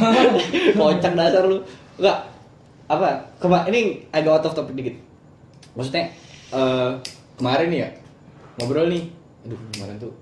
[0.80, 1.58] Kocak dasar lu.
[2.00, 2.18] Enggak.
[2.84, 3.08] Apa?
[3.36, 4.96] Kema ini agak out of topic dikit.
[5.74, 6.04] Maksudnya
[6.50, 6.90] eh
[7.34, 7.88] kemarin nih ya
[8.56, 9.04] ngobrol nih.
[9.44, 10.12] Aduh, kemarin tuh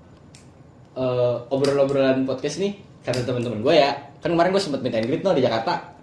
[0.93, 3.91] eh obrol-obrolan podcast nih kata teman-teman gue ya.
[4.19, 5.93] Kan kemarin gue sempet meet and greet no di Jakarta.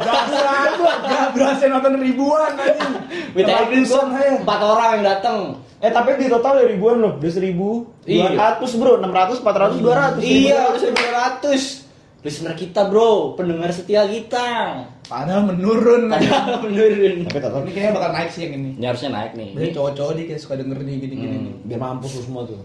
[0.00, 2.92] Dasar lu gak berhasil nonton ribuan anjing.
[3.32, 4.40] Meet and greet gua Ratusan aja.
[4.40, 5.38] empat orang yang datang.
[5.78, 8.32] Eh tapi di total dari ribuan loh, udah seribu, Iya.
[8.32, 10.22] dua ratus bro, enam ratus, empat ratus, dua ratus.
[10.24, 11.83] Iya, udah 1200.
[12.24, 13.36] Listener kita, Bro.
[13.36, 14.80] Pendengar setia kita.
[15.04, 16.08] Padahal menurun.
[16.08, 17.28] Padahal menurun.
[17.28, 18.70] Tapi tetap Ini kayaknya bakal naik sih yang ini.
[18.80, 19.48] Ini harusnya naik nih.
[19.52, 21.36] Jadi cowok-cowok nih kayak suka denger nih gini-gini.
[21.36, 21.44] Hmm.
[21.44, 21.54] nih.
[21.68, 22.64] biar mampus lu semua tuh.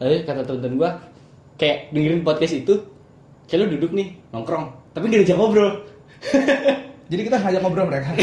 [0.00, 0.90] Tapi kata temen-temen gua,
[1.60, 2.74] kayak dengerin podcast itu,
[3.50, 5.70] kayak lu duduk nih, nongkrong, tapi gak diajak ngobrol.
[7.10, 8.14] Jadi kita ngajak ngobrol mereka.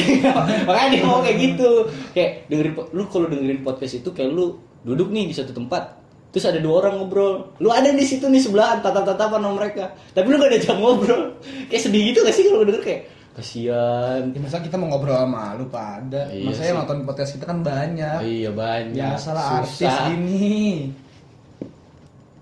[0.65, 1.69] Makanya dia mau kayak gitu.
[2.15, 4.57] Kayak dengerin lu kalau dengerin podcast itu kayak lu
[4.87, 5.99] duduk nih di satu tempat,
[6.35, 7.55] terus ada dua orang ngobrol.
[7.63, 9.95] Lu ada di situ nih sebelahan tatap-tatapan sama mereka.
[10.11, 11.39] Tapi lu gak diajak ngobrol.
[11.71, 13.01] Kayak sedih gitu gak sih kalau denger kayak
[13.39, 14.19] kasihan.
[14.35, 16.27] Ya, masa kita mau ngobrol sama lu pada.
[16.27, 18.19] Iya Masa yang nonton podcast kita kan banyak.
[18.19, 18.99] Oh iya banyak.
[18.99, 19.79] Ya salah artis
[20.11, 20.91] gini.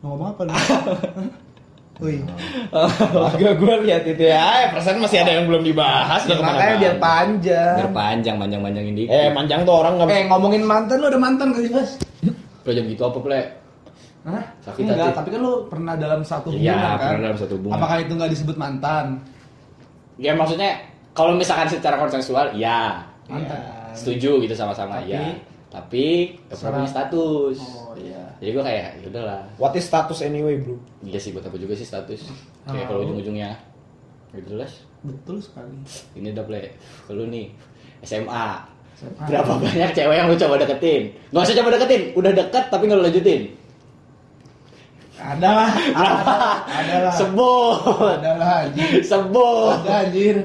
[0.01, 0.53] Mau ngomong apa lu?
[2.01, 2.25] Wih.
[3.13, 6.25] Agak gue lihat itu ya, eh, perasaan masih ada yang belum dibahas.
[6.25, 7.75] udah Makanya biar panjang.
[7.77, 9.13] Biar panjang, panjang-panjangin dikit.
[9.13, 11.91] Eh manjang tuh orang nggak Eh ngomongin mantan lu ada mantan gak sih Mas?
[12.65, 13.62] Jangan gitu apa, Ple?
[14.23, 14.43] Hah?
[14.61, 15.17] Sakit Enggak, hati.
[15.17, 17.09] tapi kan lu pernah dalam satu Iya, hubungan kan?
[17.09, 17.75] pernah dalam satu hubungan.
[17.75, 19.05] Apakah itu nggak disebut mantan?
[20.15, 20.79] Ya maksudnya,
[21.11, 23.03] kalau misalkan secara konsensual, ya.
[23.25, 23.59] Mantan.
[23.91, 25.21] Setuju gitu sama-sama, Tapi- ya.
[25.67, 27.57] Tapi, gak pernah punya status.
[27.57, 28.21] Oh iya.
[28.37, 29.41] Jadi gue kayak, ya udahlah.
[29.57, 30.77] What is status anyway bro?
[31.01, 32.29] Iya sih, buat apa juga sih status.
[32.63, 32.87] Kayak Oh.
[32.87, 33.57] kalau ujung-ujungnya,
[34.29, 34.85] gak jelas.
[35.01, 35.73] Betul sekali.
[36.13, 36.69] Ini udah play.
[37.03, 37.49] Kalau nih,
[38.01, 38.47] SMA.
[38.93, 39.25] SMA.
[39.25, 41.01] Berapa banyak cewek yang lu coba deketin?
[41.27, 43.41] Gak usah coba deketin, udah deket tapi gak lu lanjutin.
[45.23, 45.71] Ada lah.
[45.71, 46.25] Ada,
[46.67, 47.13] ada lah.
[47.15, 48.11] Sebut.
[48.19, 48.89] Ada lah anjir.
[48.99, 49.77] Sebut.
[49.87, 50.35] Ada anjir.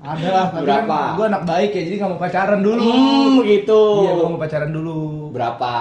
[0.00, 0.46] Ada lah.
[0.52, 0.98] Tapi Berapa?
[1.00, 2.84] kan gue anak baik ya, jadi nggak mau pacaran dulu.
[2.84, 3.82] Hmm, gitu.
[4.04, 4.98] Iya, gue mau pacaran dulu.
[5.32, 5.74] Berapa?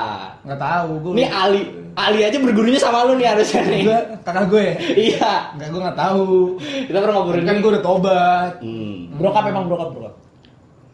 [0.47, 0.89] Nggak tahu.
[1.03, 1.11] Gue.
[1.19, 1.61] Ini Ali,
[1.99, 3.81] Ali aja bergurunya sama lu nih harusnya nih.
[3.83, 4.75] Gue kakak gue ya.
[4.95, 5.31] Iya.
[5.55, 6.27] Enggak, gue nggak tahu.
[6.59, 8.51] Kita pernah ngobrolin Kan gue udah tobat.
[8.63, 8.95] Hmm.
[9.19, 10.15] Brokap emang brokap brokap.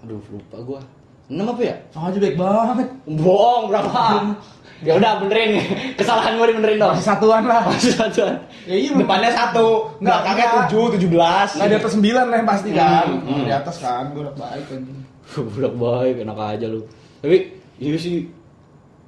[0.06, 0.82] Aduh, lupa gua.
[1.26, 1.76] 6 apa ya?
[1.90, 2.88] Sama aja baik banget.
[3.10, 4.02] Bohong berapa?
[4.84, 5.62] ya udah benerin.
[6.00, 6.96] Kesalahan gua dibenerin dong.
[6.98, 7.64] Masih satuan lah.
[7.70, 8.36] Masih satuan.
[8.68, 8.92] Ya iya.
[8.92, 10.58] Depannya satu, Nggak, belakangnya nggak.
[10.68, 11.50] tujuh, tujuh belas.
[11.56, 13.06] Nggak di atas sembilan lah yang pasti kan.
[13.08, 13.44] Hmm, hmm.
[13.46, 14.82] Di atas kan, gue udah baik kan.
[15.56, 16.82] Budak baik, enak aja lu.
[17.24, 17.38] Tapi
[17.80, 18.28] iya sih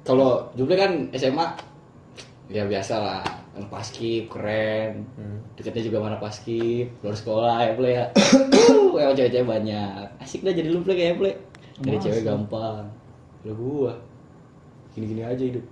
[0.08, 1.46] kalau Juble kan SMA
[2.48, 3.20] ya biasa lah
[3.58, 5.04] anak paskib keren
[5.52, 8.06] deketnya juga mana paskib luar sekolah ya play ya
[9.04, 11.34] yang cewek-cewek banyak asik dah jadi lu play kayak play
[11.84, 12.88] dari cewek gampang
[13.44, 13.92] lu gua
[14.98, 15.64] gini-gini aja hidup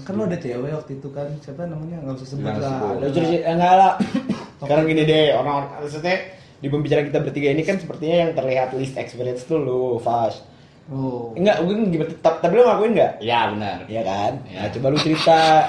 [0.00, 2.80] Kan lo ada cewek waktu itu kan, siapa namanya nggak usah sebut Nggak lah.
[2.88, 3.06] Ada
[3.52, 3.92] enggak lah.
[4.64, 6.16] Sekarang gini deh, orang maksudnya
[6.58, 10.40] di pembicaraan kita bertiga ini kan sepertinya yang terlihat least experience tuh lu, Fas.
[10.88, 11.36] Oh.
[11.36, 12.10] Enggak, gue gimana?
[12.16, 13.12] Tapi, tapi lu ngakuin enggak?
[13.20, 14.32] ya benar Iya kan?
[14.48, 14.56] Ya.
[14.56, 15.40] Nah, coba lu cerita.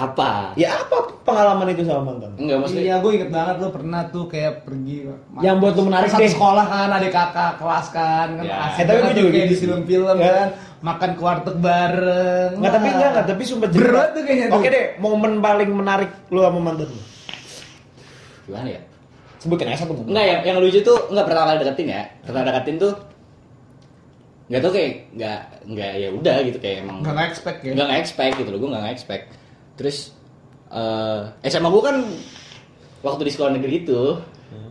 [0.00, 0.96] apa ya apa
[1.28, 2.32] pengalaman itu sama mantan?
[2.40, 5.10] enggak maksudnya Iya, gue inget banget lo pernah tuh kayak pergi
[5.44, 6.32] Yang buat lo menarik satu deh.
[6.32, 8.56] sekolah kan, adik kakak kelas kan, kan Ya.
[8.70, 10.30] asik Eh, tapi gue juga kayak gitu di film-film Ya.
[10.32, 10.48] kan,
[10.80, 12.56] makan ke warteg bareng.
[12.56, 14.56] Enggak, tapi enggak, enggak, tapi sumpah Berat tuh kayaknya tuh.
[14.56, 17.02] Oke deh, momen paling menarik lu sama mantan lu.
[18.48, 18.80] gimana ya
[19.38, 20.08] Sebutin aja satu momen.
[20.10, 22.02] Enggak ya, yang lucu tuh enggak pertama kali deketin ya.
[22.24, 22.92] Pertama deketin tuh
[24.50, 27.70] nggak tau kayak nggak nggak ya udah gitu kayak emang Nggak nggak expect ya?
[27.70, 29.24] nggak nggak expect gitu loh gue nggak expect
[29.78, 30.10] terus
[30.74, 31.96] eh SMA gue kan
[33.06, 34.18] waktu di sekolah negeri itu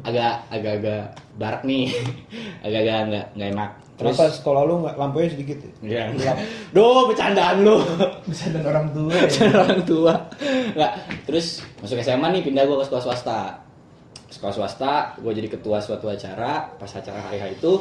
[0.04, 1.04] agak agak agak
[1.40, 1.96] barak nih
[2.68, 6.08] agak agak nggak nggak enak terus Kenapa sekolah lu nggak lampunya sedikit ya?
[6.16, 6.32] ya
[6.72, 7.84] Duh, bercandaan lu.
[8.32, 9.28] Bisa dan orang tua ya.
[9.60, 10.14] orang tua.
[10.72, 10.94] Nggak.
[11.28, 13.42] Terus masuk SMA nih pindah gue ke sekolah swasta.
[14.32, 16.72] Sekolah swasta, gue jadi ketua suatu acara.
[16.80, 17.74] Pas acara hari hari itu,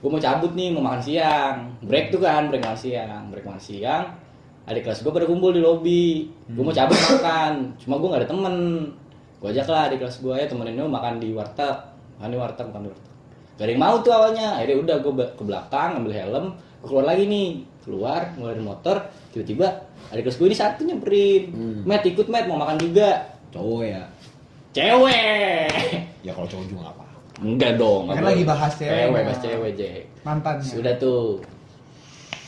[0.00, 1.76] gue mau cabut nih, mau makan siang.
[1.84, 3.28] Break tuh kan, break makan siang.
[3.28, 4.04] Break makan siang.
[4.64, 6.24] Adik kelas gue pada kumpul di lobi.
[6.48, 7.76] Gue mau cabut makan.
[7.76, 8.54] Cuma gue nggak ada temen.
[9.44, 11.76] Gue ajak lah adik kelas gue ya temenin lu makan di warteg.
[12.16, 13.09] Makan di warteg, makan di warteg.
[13.60, 14.56] Gak ada yang mau tuh awalnya.
[14.56, 16.46] Akhirnya udah gue ke belakang ngambil helm.
[16.80, 17.48] Gue keluar lagi nih.
[17.84, 18.96] Keluar, mulai dari motor.
[19.36, 19.68] Tiba-tiba
[20.08, 21.42] adik kelas gue ini satu nyamperin.
[21.84, 23.36] Matt ikut Matt mau makan juga.
[23.52, 24.02] Cowok ya.
[24.72, 25.68] Cewek.
[26.20, 27.04] Ya kalau cowok juga nggak apa.
[27.40, 28.02] Enggak dong.
[28.08, 28.92] Kan lagi bahas cewek.
[28.92, 30.02] Cewek, bahas cewek, Jack.
[30.24, 30.68] Mantannya.
[30.68, 31.40] Sudah tuh.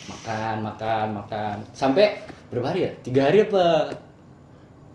[0.09, 1.57] Makan, makan, makan.
[1.77, 2.20] Sampai
[2.53, 2.90] berapa hari ya?
[3.05, 3.96] Tiga hari apa?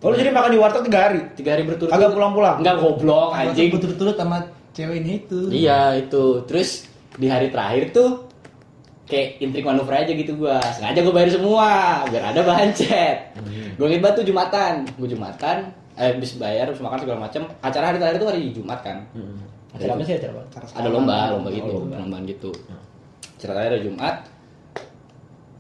[0.06, 1.22] Oh, lu jadi makan di warteg tiga hari?
[1.34, 2.62] Tiga hari berturut Kagak pulang-pulang?
[2.62, 3.74] Enggak goblok anjing.
[3.74, 4.46] Betul-betul sama
[4.78, 5.40] ceweknya itu.
[5.50, 6.46] Iya itu.
[6.46, 6.86] Terus
[7.18, 8.30] di hari terakhir tuh
[9.10, 10.62] kayak intrik manuver aja gitu gua.
[10.78, 11.70] Sengaja gua bayar semua
[12.06, 13.34] biar ada bahan chat.
[13.82, 14.86] Gua inget banget tuh Jumatan.
[15.02, 15.58] Gua Jumatan
[15.98, 17.42] eh, habis bayar habis makan segala macam.
[17.66, 19.02] Acara hari terakhir tuh hari Jumat kan.
[19.74, 20.44] Acara apa sih acara apa?
[20.78, 22.52] Ada lomba, lomba gitu, lomba gitu.
[23.42, 24.16] Acara terakhir hari Jumat.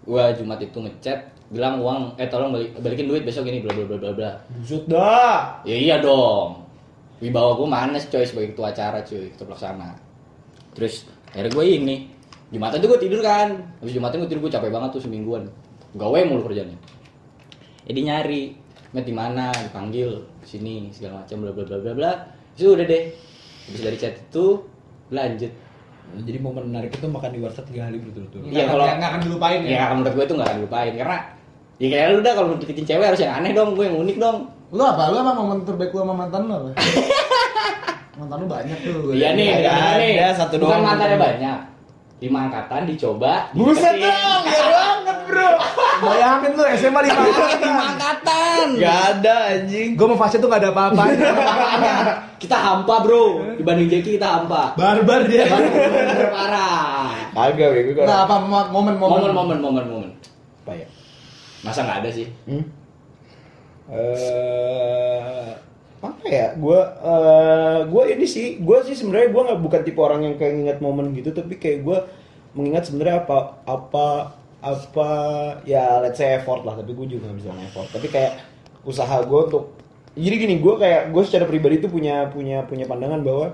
[0.06, 3.88] Gua Jumat itu ngechat bilang uang eh tolong balik, balikin duit besok ini bla bla
[3.88, 4.32] bla bla bla.
[4.62, 5.63] Buset dah.
[5.63, 6.66] Ya iya dong.
[7.17, 9.89] Wibawa gue mana sih coy sebagai ketua acara cuy, ketua pelaksana.
[10.73, 11.95] Terus akhirnya gue ini
[12.47, 13.49] Jumatan tuh gue tidur kan.
[13.82, 15.49] Habis Jumatan gue tidur gue capek banget tuh semingguan.
[15.93, 16.77] Gawe mulu kerjanya.
[17.84, 18.43] Jadi nyari,
[18.93, 19.51] Met di mana?
[19.51, 22.12] Dipanggil sini segala macam bla bla bla bla bla.
[22.56, 23.03] Terus udah deh.
[23.67, 24.63] Habis dari chat itu
[25.10, 25.51] lanjut.
[26.08, 28.47] Jadi momen menarik itu makan di warteg tiga hari berturut-turut.
[28.47, 29.69] Iya, Nggak- kalau- nggak akan dilupain ya.
[29.75, 31.17] Ya menurut gue itu gak akan lupain karena
[31.77, 34.17] ya kayak lu udah kalau mau deketin cewek harus yang aneh dong, gue yang unik
[34.17, 34.38] dong.
[34.69, 35.03] Lu apa?
[35.08, 36.69] Lu apa momen terbaik lu sama mantan lu apa?
[38.17, 39.12] mantan lu banyak tuh.
[39.12, 40.12] Iya nih, Ada, ada nih.
[40.17, 40.84] ada, satu Bukan doang.
[40.84, 41.60] mantannya banyak.
[42.17, 43.53] Lima angkatan dicoba.
[43.53, 45.49] Buset dong, ya banget bro.
[46.03, 47.73] Bayangin lu SMA lima Lima angkatan.
[47.86, 48.67] angkatan.
[48.75, 49.89] Gak ada anjing.
[49.93, 51.30] Gue mau fase tuh gak ada apa-apanya.
[52.41, 53.53] Kita hampa bro.
[53.56, 54.73] Dibanding Jackie kita hampa.
[54.73, 55.45] Barbar dia.
[56.27, 57.13] Parah.
[57.32, 59.13] Kagak bego Nah, apa mo- momen-momen?
[59.21, 60.12] Momen, momen, momen, momen.
[60.62, 60.88] Apa ya?
[61.62, 62.25] Masa nggak ada sih?
[62.45, 62.65] Hmm?
[63.88, 65.47] Eh,
[66.04, 66.54] apa ya?
[66.60, 70.54] Gue eh gue ini sih, gue sih sebenarnya gue nggak bukan tipe orang yang kayak
[70.60, 71.97] nginget momen gitu, tapi kayak gue
[72.52, 74.08] mengingat sebenarnya apa apa
[74.60, 75.10] apa
[75.63, 77.88] ya let's say effort lah, tapi gue juga nggak bisa effort.
[77.95, 78.43] Tapi kayak
[78.84, 79.71] usaha gue untuk
[80.17, 83.54] jadi gini, gue kayak gue secara pribadi tuh punya punya punya pandangan bahwa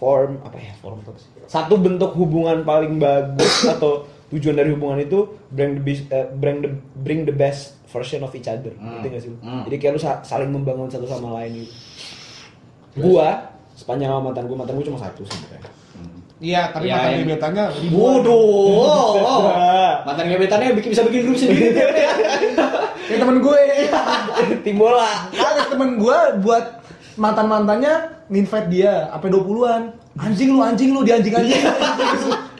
[0.00, 0.98] form apa ya form?
[1.46, 5.18] Satu bentuk hubungan paling bagus atau tujuan dari hubungan itu
[5.48, 8.72] bring the best, eh, bring the bring the best version of each other.
[8.72, 8.98] Hmm.
[8.98, 9.32] Ngerti gak sih?
[9.38, 9.62] Hmm.
[9.64, 11.74] Jadi kayak lu sa- saling membangun satu sama lain gitu.
[12.94, 13.28] Gua
[13.72, 15.70] sepanjang sama mantan gua, mantan gua cuma satu sebenarnya.
[16.42, 19.44] Iya, tapi Iya, mantan yang- gebetannya Waduh.
[20.08, 21.70] Mantan gebetannya bikin bisa bikin grup sendiri.
[23.06, 23.60] Kayak temen gue.
[24.64, 25.30] Tim bola.
[25.30, 26.82] Ada temen gue buat
[27.14, 27.94] mantan-mantannya
[28.26, 29.82] ninvite dia, apa 20-an.
[30.12, 31.62] Anjing lu, anjing lu, di anjing anjing.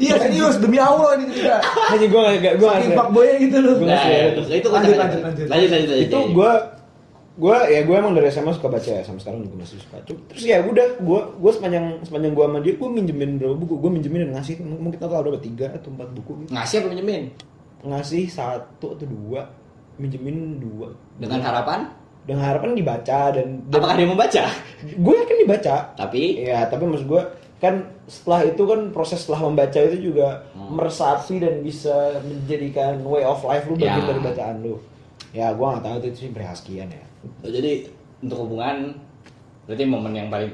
[0.01, 1.61] iya serius, demi Allah ini juga.
[1.61, 3.73] Hanya gua gak gua Saking nggak- fuckboy gitu lu.
[3.83, 5.47] Nah, terus itu Lanjut, lanjut, lanjut.
[5.47, 5.99] Lanjut, lanjut, lanjut.
[6.03, 6.51] itu gua
[7.33, 10.43] gua ya gua emang dari SMA suka baca ya sampai sekarang juga masih suka terus
[10.43, 14.21] ya udah gua gua sepanjang sepanjang gua sama dia gua minjemin berapa buku gua minjemin
[14.25, 16.51] dan ngasih mungkin total berapa tiga atau empat buku gitu.
[16.53, 17.23] Ngasih apa pinjemin?
[17.83, 19.49] ngasih satu atau dua
[19.97, 21.89] minjemin dua Dengan harapan
[22.23, 24.43] dengan harapan dibaca dan, dan apakah dia membaca?
[24.87, 27.23] gue yakin dibaca Tapi ya tapi maksud gue
[27.63, 30.75] kan setelah itu kan proses setelah membaca itu juga Hmm.
[30.75, 34.09] meresapi dan bisa menjadikan way of life lu bagian Ya.
[34.09, 34.75] dari bacaan lu
[35.31, 37.87] ya gue nggak tahu itu sih perhaskian ya Oh, jadi
[38.19, 38.99] untuk hubungan
[39.65, 40.51] berarti momen yang paling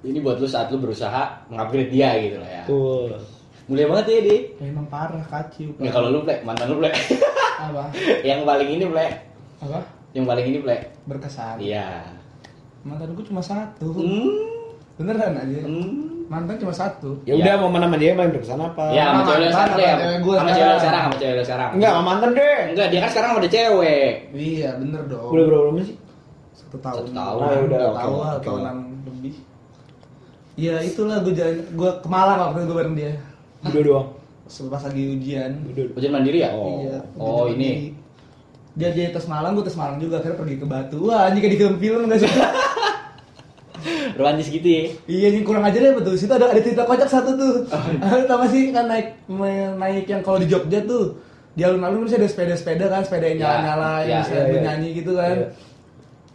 [0.00, 2.62] ini buat lu saat lu berusaha mengupgrade dia gitu lah ya.
[2.66, 3.14] tuh
[3.68, 4.36] Mulia banget ya di.
[4.64, 5.68] Memang parah kacau.
[5.76, 6.88] Ya kalau lu plek, mantan lu plek.
[7.60, 7.92] apa?
[8.24, 9.12] yang paling ini plek.
[9.60, 9.84] Apa?
[10.16, 10.80] Yang paling ini plek.
[11.04, 11.60] Berkesan.
[11.60, 12.08] Iya.
[12.80, 13.92] Mantan gue cuma satu.
[13.92, 14.72] Hmm.
[14.96, 15.60] Beneran aja.
[15.68, 16.07] Hmm.
[16.28, 17.16] Mantan cuma satu.
[17.22, 17.40] ya Ya.
[17.40, 19.78] udah mau mana sama dia main berkesan apa Ya, sama Sama cewek lu sekarang sama
[19.78, 19.88] deh.
[19.96, 21.02] cewek gua Sama cewek lu sekarang.
[21.02, 21.70] sama cewek lu sekarang.
[21.72, 24.10] enggak sama mantan deh Enggak, dia kan sekarang udah cewek.
[24.30, 25.28] Iya, bener dong.
[25.28, 25.96] udah berapa lama sih
[26.52, 27.00] Satu tahun.
[27.00, 27.38] Satu tahun.
[27.38, 29.34] Oh, ya udah, tahun tahunan lebih.
[30.54, 33.12] Ya itulah gue jalan, gue ke Malang waktu itu gue bareng dia.
[33.62, 34.08] udah doang
[34.48, 35.50] Pas lagi ujian.
[35.66, 36.50] udah Ujian mandiri ya?
[36.50, 36.80] Oh.
[36.82, 36.98] Iya.
[37.14, 37.70] Oh, ujian ini.
[38.74, 40.18] Dia dia tes Malang, gue tes Malang juga.
[40.18, 40.98] Akhirnya pergi ke Batu.
[41.04, 42.30] Wah, anjing kayak di film-film gak sih?
[44.14, 46.14] romantis gitu ya Iya nih kurang ajar ya betul.
[46.14, 47.54] Situ ada ada cerita kocak satu tuh.
[47.68, 49.14] Oh, Tahu masih kan naik
[49.74, 51.16] naik yang kalau di Jogja tuh
[51.52, 54.46] di alun-alun bisa ada sepeda-sepeda kan, sepeda yang Ya, nyala-nyala, ya, yang bisa ya, ya.
[54.48, 55.34] bernyanyi gitu kan.
[55.34, 55.46] Iya.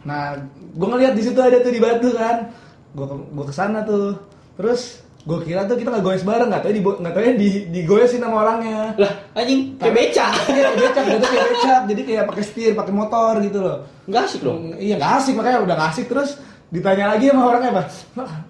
[0.04, 2.52] Nah, gue ngeliat di situ ada tuh di batu kan.
[2.92, 4.20] Gue gue ke sana tuh.
[4.54, 8.20] Terus gue kira tuh kita nggak goes bareng, nggak tahu di nggak tahu di digoesin
[8.20, 8.92] sama orangnya.
[9.00, 11.80] lah anjing kayak beca Iya kayak becak, gitu kayak becak.
[11.88, 13.76] Jadi kayak pakai setir, pakai motor gitu loh.
[14.04, 16.36] nggak asik dong Iya nggak asik makanya udah nggak asik terus
[16.72, 17.94] ditanya lagi sama orangnya mas,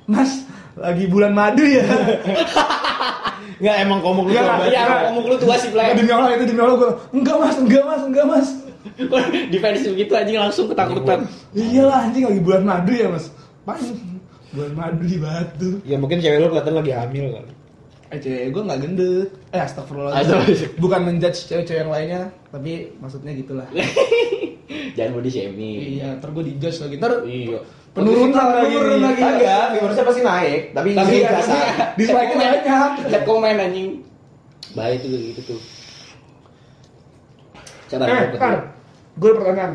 [0.07, 0.31] mas
[0.75, 1.87] lagi bulan madu ya.
[3.63, 4.67] Nggak emang komuk lu coba.
[4.67, 7.85] iya ngomong lu tua sih play demi Allah itu demi Allah gue enggak mas, enggak
[7.87, 8.49] mas, enggak mas.
[9.49, 11.25] defense begitu anjing langsung ketakutan
[11.57, 13.31] Iya lah anjing lagi bulan madu ya mas.
[13.63, 13.79] Pan
[14.51, 15.71] bulan madu di batu.
[15.87, 17.54] Ya mungkin cewek lu kelihatan lagi hamil kali.
[18.13, 19.29] Eh cewek gue nggak gendut.
[19.55, 20.13] Eh astagfirullah.
[20.19, 20.77] Astagfirullah.
[20.81, 23.69] Bukan menjudge cewek-cewek yang lainnya, tapi maksudnya gitulah.
[24.97, 26.95] jangan body shaming iya, ntar gue dijudge lagi.
[26.99, 27.59] Ntar iya
[27.95, 28.75] penurunan lagi.
[28.75, 29.21] Penurun lagi.
[29.23, 31.55] Kagak, viewersnya pasti naik, tapi Tapi ini kan biasa.
[31.99, 33.07] Dislike-nya banyak.
[33.11, 33.91] lihat komen anjing
[34.75, 35.61] bahaya itu gitu tuh
[37.95, 38.55] coba Eh,
[39.15, 39.73] gue pertanyaan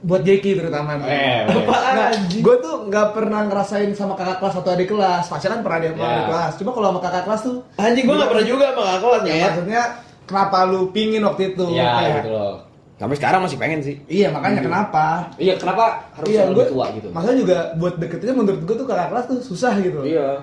[0.00, 1.06] buat Jeki terutama nih.
[1.06, 5.24] Eh, Apaan, Nah, gue tuh nggak pernah ngerasain sama kakak kelas atau adik kelas.
[5.24, 6.10] Pasti kan pernah dia sama Ya.
[6.12, 6.52] adik kelas.
[6.56, 9.46] Cuma kalau sama kakak kelas tuh, Anjing gua nggak pernah juga sama kakak kelasnya ya.
[9.48, 9.82] maksudnya
[10.24, 11.64] kenapa lu pingin waktu itu?
[11.72, 12.54] ya Kayak, gitu loh
[12.94, 13.94] Sampai sekarang masih pengen sih.
[14.04, 15.04] Iya makanya kenapa?
[15.36, 18.86] iya kenapa harus Iya, gue lebih tua gitu Maksudnya juga buat deketinnya menurut gue tuh
[18.86, 20.02] kakak kelas tuh susah gitu.
[20.02, 20.42] iya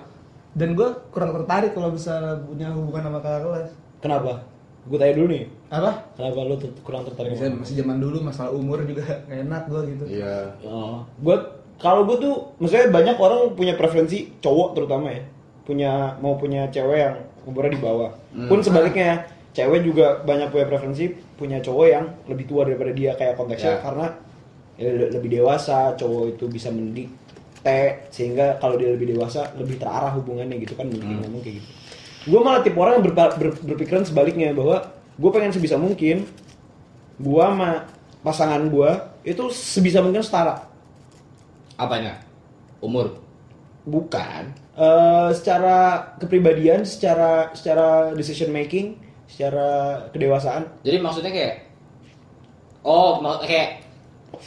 [0.52, 3.70] Dan gue kurang tertarik kalau bisa punya hubungan sama kakak kelas.
[4.00, 4.32] Kenapa?
[4.86, 5.44] Gue tanya dulu nih.
[5.68, 5.92] Apa?
[6.14, 9.64] Kenapa lu tuh kurang tertarik Bisa sama masih zaman dulu masalah umur juga gak enak
[9.66, 10.04] gue gitu.
[10.14, 11.02] iya oh.
[11.18, 11.38] Gue
[11.76, 15.22] kalau gue tuh, maksudnya banyak orang punya preferensi cowok terutama ya,
[15.62, 18.12] punya mau punya cewek yang umurnya di bawah.
[18.32, 18.48] Hmm.
[18.48, 23.36] Pun sebaliknya, cewek juga banyak punya preferensi punya cowok yang lebih tua daripada dia kayak
[23.36, 23.84] konteksnya Ya.
[23.84, 24.06] karena
[24.76, 30.16] ya, le- lebih dewasa, cowok itu bisa mendikte sehingga kalau dia lebih dewasa lebih terarah
[30.16, 31.22] hubungannya gitu kan mungkin Hmm.
[31.28, 31.68] ngomong kayak gitu.
[32.26, 34.82] Gue malah tipe orang yang berpa- ber- berpikiran sebaliknya bahwa
[35.16, 36.26] gue pengen sebisa mungkin
[37.16, 37.86] gue sama
[38.20, 38.92] pasangan gue
[39.24, 40.66] itu sebisa mungkin setara.
[41.76, 42.16] apanya
[42.80, 43.20] umur
[43.84, 44.56] Bukan.
[44.74, 45.76] Eh, secara
[46.16, 49.68] kepribadian, secara secara decision making, secara
[50.10, 50.66] kedewasaan.
[50.82, 51.56] jadi maksudnya kayak
[52.82, 53.84] oh mak- kayak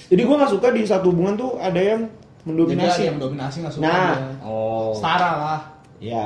[0.05, 3.03] Jadi gue nggak suka di satu hubungan tuh ada yang Jadi ada mendominasi.
[3.05, 3.85] yang dominasi nggak suka.
[3.85, 4.09] Nah.
[4.11, 4.29] dia.
[4.43, 5.61] oh Setara lah.
[5.99, 6.25] Ya.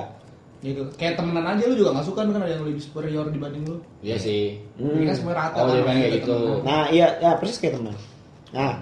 [0.63, 0.79] Gitu.
[0.95, 3.77] Kayak temenan aja lu juga nggak suka kan ada yang lebih superior dibanding lu.
[3.99, 4.95] iya sih Hmm.
[4.95, 5.59] Ini kan semua rata.
[5.59, 6.31] Oh, kan, kayak gitu.
[6.31, 6.63] temenan.
[6.63, 7.95] Nah, iya, ya persis kayak teman.
[8.55, 8.73] Nah,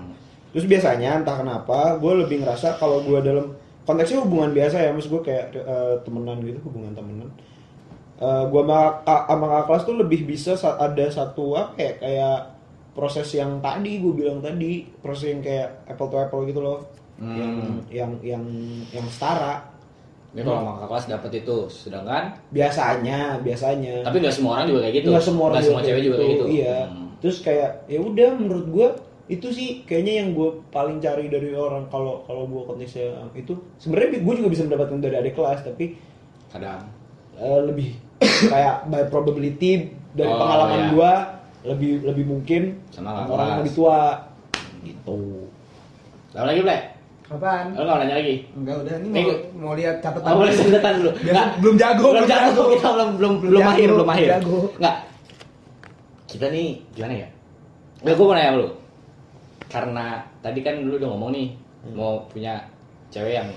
[0.52, 5.08] terus biasanya entah kenapa gue lebih ngerasa kalau gue dalam konteksnya hubungan biasa ya, maksud
[5.08, 7.28] gue kayak eh, temenan gitu, hubungan temenan.
[8.20, 12.38] Eh gue sama sama kakak kelas tuh lebih bisa saat ada satu apa ya kayak
[12.92, 16.84] proses yang tadi gue bilang tadi proses yang kayak apple to apple gitu loh
[17.16, 17.36] Hmm.
[17.36, 17.52] yang
[17.92, 18.44] yang yang
[18.92, 19.60] yang setara
[20.30, 21.56] ini kalau sama kakak kelas dapet itu.
[21.66, 22.22] Sedangkan
[22.54, 23.94] biasanya biasanya.
[24.06, 25.08] Tapi nggak semua orang juga kayak gitu.
[25.10, 26.46] Nggak semua orang Nggak semua cewek juga kayak gitu.
[26.46, 26.78] Iya.
[26.86, 27.08] Hmm.
[27.20, 28.88] terus kayak ya udah menurut gue
[29.28, 33.52] itu sih kayaknya yang gue paling cari dari orang kalau kalau gue konteksnya itu.
[33.76, 35.98] Sebenarnya gue juga bisa mendapatkan dari adik kelas tapi
[36.48, 36.86] kadang.
[37.40, 37.96] Eh, lebih
[38.52, 40.88] kayak by probability dari Oh, pengalaman iya.
[40.92, 41.12] gua
[41.60, 44.00] lebih lebih mungkin Sama orang yang lebih tua.
[44.80, 45.20] Gitu.
[46.32, 46.78] Lalu lagi Ble?
[47.30, 47.64] Kapan?
[47.72, 48.34] Lo nggak nanya lagi?
[48.50, 50.28] Enggak udah ini mau, mau lihat catatan.
[50.28, 51.10] Oh, boleh catatan dulu.
[51.14, 51.48] Biasa- Nggak.
[51.56, 52.62] belum jago, belum jago.
[52.68, 54.28] Kita belum belum Belum belum jago, mahir, belum mahir.
[54.34, 54.58] jago.
[54.76, 54.96] Nggak.
[56.26, 57.28] Kita nih gimana ya?
[58.00, 58.66] Nggak, gue mau nanya lu.
[59.66, 60.04] Karena
[60.40, 61.46] tadi kan lu udah ngomong nih
[61.92, 62.58] mau punya
[63.08, 63.48] cewek yang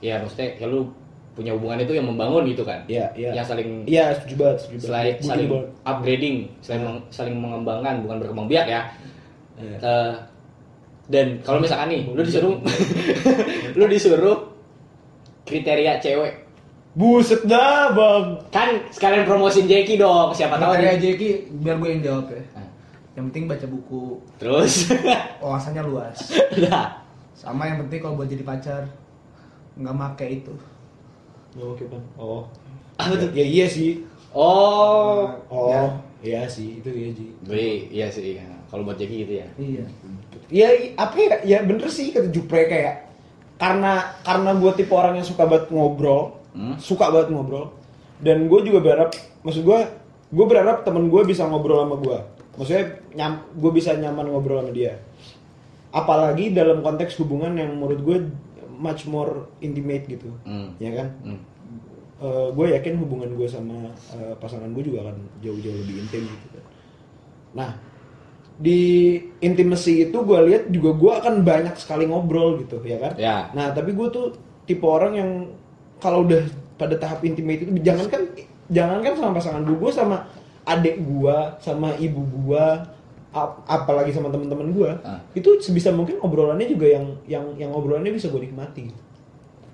[0.00, 0.88] ya maksudnya ya lu
[1.34, 2.80] punya hubungan itu yang membangun gitu kan?
[2.86, 3.30] Iya, iya.
[3.34, 5.14] Yang saling iya setuju banget setuju banget.
[5.20, 5.68] saling banget.
[5.84, 8.80] upgrading, saling meng- saling mengembangkan bukan berkembang biak ya.
[9.54, 9.76] Iya.
[9.78, 10.12] Eh,
[11.04, 12.56] dan kalau misalkan nih lu disuruh
[13.78, 14.38] lu disuruh
[15.44, 16.44] kriteria cewek.
[16.94, 18.24] Buset dah bang.
[18.54, 22.42] Kan sekalian promosin Jeki dong siapa tahu Kriteria nih Jeki biar gue yang jawab ya.
[22.54, 22.68] Nah,
[23.14, 24.04] Yang penting baca buku,
[24.38, 24.90] terus?
[25.42, 26.18] Wawasannya luas.
[26.58, 27.02] nah
[27.34, 28.86] Sama yang penting kalau buat jadi pacar
[29.74, 30.54] nggak make itu.
[31.58, 32.42] oh, oke bang oh.
[32.94, 33.30] Apa tuh?
[33.34, 34.06] ya iya sih.
[34.30, 35.26] Oh.
[35.50, 35.70] Oh.
[35.70, 35.82] Ya.
[36.24, 39.84] Iya sih itu iya sih Gue, iya sih kalau buat Jeki gitu ya Iya.
[40.50, 43.12] ya i- apa ya ya bener sih kata Jupre kayak
[43.54, 46.78] karena karena gue tipe orang yang suka banget ngobrol Hmm.
[46.78, 47.74] suka banget ngobrol
[48.18, 49.10] dan gue juga berharap
[49.42, 49.78] maksud gue
[50.30, 52.18] gue berharap temen gue bisa ngobrol sama gue
[52.54, 54.94] maksudnya nyam gue bisa nyaman ngobrol sama dia
[55.90, 58.18] apalagi dalam konteks hubungan yang menurut gue
[58.72, 60.74] much more intimate gitu Hmm.
[60.76, 61.38] ya kan Hmm.
[62.50, 66.64] Gue yakin hubungan gue sama eh, pasangan gue juga akan jauh-jauh lebih intim gitu kan.
[67.54, 67.70] Nah,
[68.54, 68.80] di
[69.40, 73.50] intimacy itu gue lihat juga gue akan banyak sekali ngobrol gitu ya kan Ya.
[73.50, 74.30] nah tapi gue tuh
[74.62, 75.30] tipe orang yang
[75.98, 76.38] kalau udah
[76.74, 78.22] pada tahap intimate itu jangan kan
[78.70, 80.30] jangan kan sama pasangan gue gue sama
[80.64, 82.64] adik gue sama ibu gue
[83.30, 85.18] ap- apalagi sama teman-teman gue Ah.
[85.34, 88.86] itu sebisa mungkin obrolannya juga yang yang yang obrolannya bisa gue nikmati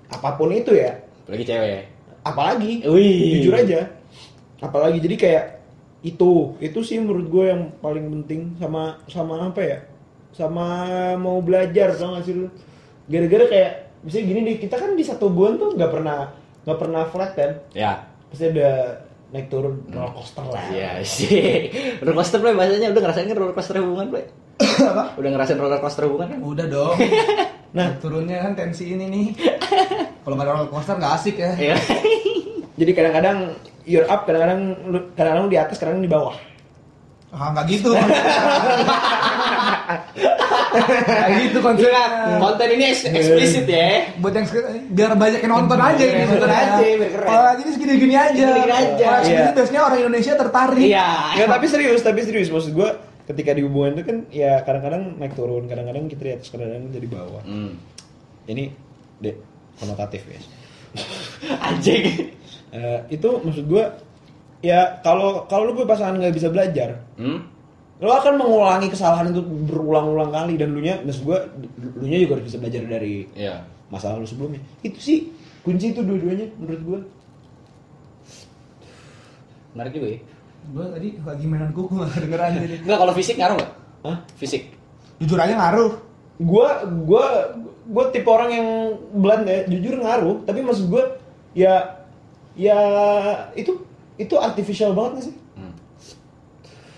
[0.09, 1.81] apa pun itu ya Apalagi cewek ya.
[2.21, 2.85] Apalagi?
[2.85, 3.41] Wih.
[3.41, 3.89] jujur aja.
[4.61, 5.01] Apalagi?
[5.01, 5.45] Jadi kayak
[6.05, 6.57] itu.
[6.61, 8.57] Itu sih menurut gue yang paling penting.
[8.57, 9.77] Sama sama apa ya?
[10.31, 10.65] Sama
[11.19, 12.47] mau belajar tau gak sih lu?
[13.11, 16.33] Gara-gara kayak misalnya gini nih kita kan di satu bulan tuh nggak pernah
[16.65, 17.51] nggak pernah flat kan?
[17.75, 18.07] Ya.
[18.31, 19.03] pasti ada
[19.35, 19.83] naik turun.
[19.91, 20.63] Roller coaster lah.
[20.71, 21.67] Iya sih.
[22.03, 22.95] Roller coaster play bahasanya.
[22.95, 24.25] Udah ngerasain kan roller coaster hubungan play?
[24.91, 25.03] Apa?
[25.15, 26.39] Udah ngerasain roller coaster hubungan kan?
[26.41, 26.95] Udah dong.
[27.71, 29.27] Nah, turunnya kan tensi ini nih.
[30.27, 31.55] Kalau nggak ada roller coaster nggak asik ya.
[31.55, 31.75] Iya.
[32.83, 33.37] jadi kadang-kadang
[33.87, 34.75] you're up kadang-kadang
[35.15, 36.35] kadang-kadang di atas kadang di bawah
[37.31, 37.95] Ah, nggak gitu.
[40.71, 42.03] Nggak gitu konsepnya.
[42.39, 44.11] Konten ini eks- eksplisit ya.
[44.19, 44.45] Buat yang
[44.91, 46.23] biar banyak yang nonton aja ini.
[46.27, 47.27] Nonton aja, biar keren.
[47.27, 48.35] Kalau lagi ini segini-gini aja.
[48.35, 49.05] Segini-gini aja.
[49.05, 49.55] Kalau segini Iya.
[49.55, 50.83] biasanya orang Indonesia tertarik.
[50.83, 51.07] Iya.
[51.35, 52.89] Nggak, tapi serius, tapi serius maksud gue
[53.25, 56.99] ketika di hubungan itu kan ya kadang-kadang naik turun, kadang-kadang kita di atas, kadang-kadang kita
[56.99, 57.43] di bawah.
[57.43, 57.77] Hmm.
[58.45, 58.63] Ini
[59.19, 59.35] dek
[59.77, 60.45] konotatif guys.
[61.67, 62.33] Anjing.
[62.71, 63.83] Eh, itu maksud gue
[64.61, 67.47] ya kalau kalau lu punya pasangan nggak bisa belajar, Hmm?
[68.01, 71.37] lo akan mengulangi kesalahan itu berulang-ulang kali dan lu nya maksud gue
[72.01, 73.61] lu nya juga harus bisa belajar dari Iya.
[73.93, 74.61] masa lalu sebelumnya.
[74.81, 75.29] Itu sih
[75.61, 76.99] kunci itu dua-duanya menurut gue.
[79.71, 80.19] Menarik juga ya.
[80.69, 82.75] Gue tadi lagi mainan kuku nggak kedengeran jadi.
[82.85, 83.71] Enggak kalau fisik ngaruh nggak?
[84.05, 84.17] Hah?
[84.37, 84.63] Fisik.
[85.17, 85.91] Jujur aja ngaruh.
[86.41, 86.67] gue
[87.05, 87.25] gue
[87.85, 88.67] gue tipe orang yang
[89.13, 91.03] blunt ya jujur ngaruh tapi maksud gue
[91.53, 92.01] ya
[92.57, 92.77] ya
[93.53, 93.77] itu
[94.17, 95.73] itu artificial banget gak sih Hmm.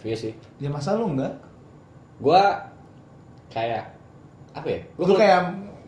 [0.01, 0.31] Iya sih.
[0.59, 1.35] Ya masa lu enggak?
[2.19, 2.71] Gua
[3.49, 3.91] kayak
[4.53, 4.79] apa ya?
[4.95, 5.41] Gue tuh kayak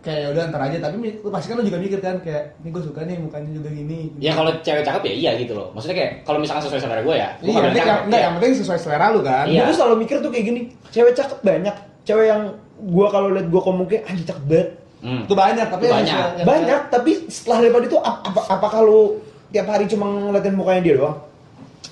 [0.05, 2.83] kayak udah ntar aja tapi lu pasti kan lu juga mikir kan kayak ini gue
[2.83, 4.13] suka nih mukanya juga gini.
[4.15, 5.73] Ya kalau cewek cakep ya iya gitu loh.
[5.73, 7.29] Maksudnya kayak kalau misalkan sesuai selera gue ya.
[7.39, 8.21] Iya, yang, cakep, enggak, iya.
[8.21, 9.45] yang penting sesuai selera lu kan.
[9.45, 9.61] Iya.
[9.63, 12.41] gue selalu mikir tuh kayak gini cewek cakep banyak cewek yang
[12.77, 15.21] gue kalau liat gue komuknya anjir cakep banget Hmm.
[15.21, 16.17] Itu banyak, tapi Itu banyak.
[16.33, 20.81] yang banyak tapi setelah daripada itu ap- apa apakah lu tiap hari cuma ngeliatin mukanya
[20.81, 21.17] dia doang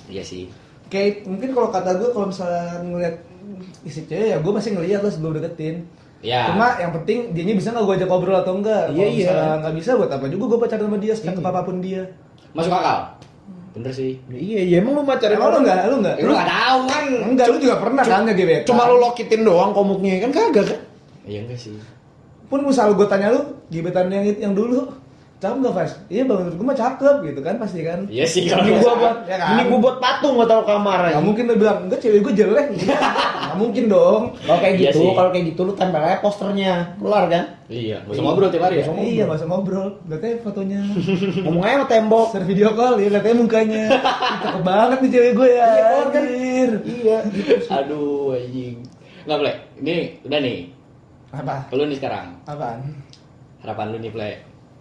[0.04, 0.50] Iya sih.
[0.84, 3.14] kayak mungkin kalau kata gue kalau misalnya ngeliat
[3.82, 5.86] isi cewek ya gue masih ngeliat lah sebelum deketin
[6.24, 6.48] Ya.
[6.48, 9.60] cuma yang penting dianya bisa nggak gue ajak ngobrol atau enggak Iya, kalau iya.
[9.60, 11.50] nggak bisa buat apa juga gue pacaran sama dia secakep Iya.
[11.50, 12.02] apa pun dia
[12.50, 12.98] Masuk akal.
[13.72, 14.12] Bener sih.
[14.30, 16.78] iya iya emang lu pacarin emang lu orang nggak lu nggak Ya, lu nggak tahu
[16.86, 17.04] kan.
[17.26, 20.80] enggak lu juga pernah kan nggak gebetan cuma lu lokitin doang komuknya kan kagak kan
[21.24, 21.76] Iya enggak sih.
[22.46, 24.80] pun misal gue tanya lu gebetan yang yang dulu
[25.36, 25.92] cakep nggak Fas?
[26.06, 28.96] iya bang menurut gue mah cakep gitu kan pasti kan Iya sih kalau ini salah.
[28.96, 29.48] buat Ya kan?
[29.50, 32.32] ini gua buat patung gak taruh kamar aja Gak mungkin lu bilang, enggak cewek gue
[32.34, 32.66] jelek
[33.44, 35.10] Gak mungkin dong Kalau kayak Iya gitu, sih.
[35.12, 37.44] kalau kayak gitu lu tempel aja posternya, keluar kan?
[37.66, 37.96] Iya.
[38.02, 38.84] Gak usah ngobrol tiap hari ya.
[38.90, 40.80] Iya gak usah ngobrol Lihat aja fotonya
[41.44, 42.26] Ngomong aja sama tembok.
[42.30, 43.82] Share video call, ya lihat aja mukanya
[44.42, 46.22] Cakep banget nih cewek gue ya Iya, keluar kan?
[46.24, 46.70] anjir.
[46.84, 47.54] Iya, gitu.
[47.68, 48.76] Aduh anjing.
[49.22, 49.54] Enggak boleh.
[49.76, 50.58] Ini udah nih.
[51.32, 51.54] Apa?
[51.70, 52.26] Lu nih sekarang.
[52.44, 52.80] Apaan?
[53.60, 54.30] Harapan lu nih, Ple.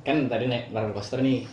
[0.04, 1.48] Kan tadi naik roller coaster nih.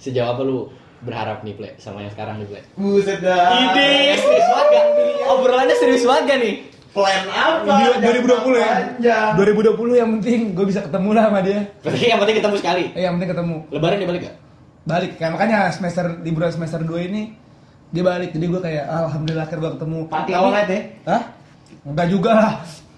[0.00, 0.72] Sejauh apa lu
[1.04, 2.60] berharap nih, Ple, sama yang sekarang nih, Ple?
[2.80, 3.60] Buset dah.
[3.60, 4.86] Ide, serius banget gak?
[5.28, 6.54] Obrolannya serius banget gak nih?
[6.92, 7.72] Plan apa?
[8.00, 8.72] Di 2020 ya?
[8.72, 9.30] Panjang.
[9.36, 12.84] 2020 yang penting gue bisa ketemu lah sama dia Berarti yang penting ketemu sekali.
[12.92, 14.36] Eh yang penting ketemu Lebaran dia balik gak?
[14.82, 17.22] Balik, kayak makanya semester liburan semester 2 ini
[17.92, 20.80] Dia balik, jadi gue kayak Alhamdulillah akhirnya gue ketemu Party all night ya?
[21.08, 21.22] Hah?
[21.82, 22.52] Enggak juga lah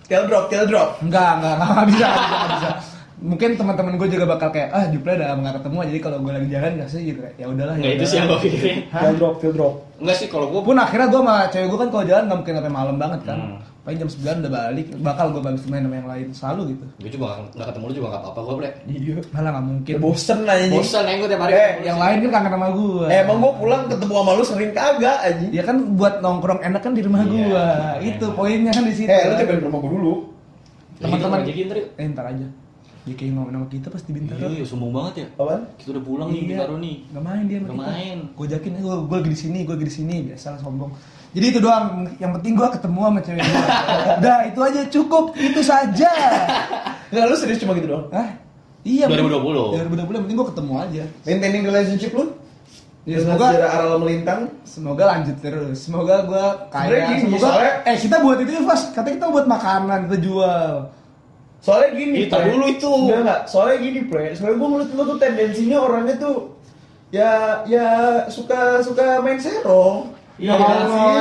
[0.05, 1.01] Tail drop, tail drop.
[1.01, 2.94] Enggak, enggak, enggak, enggak bisa, enggak bisa, enggak bisa.
[3.25, 6.49] Mungkin teman-teman gue juga bakal kayak ah play udah nggak ketemu jadi kalau gue lagi
[6.51, 8.77] jalan nggak sih gitu kayak ya udahlah ya itu sih yang gue pikirin.
[8.93, 9.01] Hah?
[9.01, 9.75] Tail drop, tail drop.
[9.97, 12.55] Enggak sih kalau gue pun akhirnya gue sama cewek gue kan kalau jalan nggak mungkin
[12.55, 13.59] sampai malam banget kan Hmm.
[13.85, 17.11] paling jam 9 udah balik bakal gue balik main sama yang lain selalu gitu gue
[17.11, 18.71] juga gak, gak ketemu lu juga gak apa-apa gue, Ple.
[18.87, 19.15] Iya.
[19.31, 20.73] malah nggak mungkin Bosen aja nih.
[20.75, 21.53] Bosan ya gue tiap hari.
[21.55, 24.73] Eh, yang lain kan kangen sama gue Eh, emang gua pulang ketemu sama lu sering
[24.73, 25.47] kagak aja.
[25.51, 27.67] ya kan buat nongkrong enak kan di rumah Iya, gue
[28.07, 30.15] itu poinnya kan di situ Eh, lu coba ke rumah gua dulu.
[30.97, 31.61] teman-teman Jadi
[31.95, 32.47] eh ntar aja
[33.05, 35.27] dia kayak ngomong sama kita pas di Bintaro Iya, sombong banget ya.
[35.37, 35.63] Apaan?
[35.77, 36.49] Kita udah pulang nih, Iya.
[36.49, 36.97] Bintaro nih.
[37.07, 37.85] Gak main dia sama kita.
[37.87, 38.19] main.
[38.33, 40.91] Gue jakin, gue gue lagi di sini, gue lagi di sini, biasa lah sombong.
[41.31, 41.87] Jadi itu doang.
[42.17, 43.67] Yang penting gue ketemu sama cewek gue.
[44.19, 46.13] Udah itu aja cukup, itu saja.
[47.07, 48.07] Enggak, lu serius cuma gitu doang.
[48.09, 48.29] Hah?
[48.81, 49.05] Iya.
[49.07, 49.85] 2020.
[49.85, 51.03] 2020 yang penting gue ketemu aja.
[51.23, 52.25] Maintaining relationship lu?
[53.05, 54.41] Ya, semoga sejarah aral melintang.
[54.65, 55.77] semoga lanjut terus.
[55.79, 57.21] Semoga gue kaya.
[57.21, 58.89] Semoga soalnya- eh kita buat itu ya, Fas.
[58.91, 60.73] Katanya kita buat makanan, kita jual.
[61.65, 62.45] Soalnya gini, Itu Pre.
[62.53, 62.93] dulu itu.
[63.09, 64.25] Enggak enggak, soalnya gini, Pre.
[64.37, 66.37] Soalnya gua ngeliat lu tuh tendensinya orangnya tuh
[67.09, 67.31] ya
[67.65, 67.87] ya
[68.29, 70.13] suka suka main serong.
[70.35, 70.67] Iya, Sama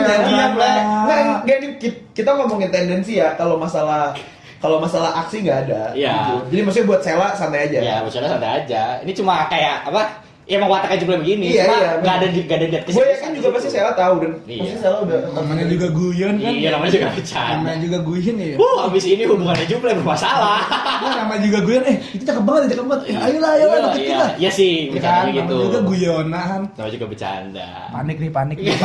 [0.01, 4.09] iya, iya, iya, kit- kita ngomongin tendensi ya kalau masalah
[4.57, 5.93] kalau masalah aksi nggak ada.
[5.93, 6.15] Iya.
[6.17, 6.35] gitu.
[6.51, 7.79] Jadi maksudnya buat Sela santai aja.
[7.79, 8.83] Ya, maksudnya santai aja.
[9.05, 10.03] Ini cuma kayak apa?
[10.43, 11.45] Ya emang wataknya juga begini.
[11.49, 14.31] Iya, cuma iya, nggak ada nggak ada niat Gue yakin juga pasti Sela tahu dan
[14.43, 14.59] Iya.
[14.59, 17.55] pasti Sela udah namanya juga guyon kan Iya, namanya juga bercanda.
[17.55, 20.59] namanya juga guyon ya Wuh, abis ini hubungannya juga bermasalah.
[20.99, 23.95] Wah, namanya juga guyon eh itu cakep banget cakep banget eh, ayolah ayolah Iya, ikut
[23.95, 24.03] iya.
[24.03, 25.39] kita Iya sih, Ya kan, bercanda gitu.
[25.47, 27.67] namanya juga guyonan Namanya juga bercanda.
[27.89, 28.75] panik nih panik nih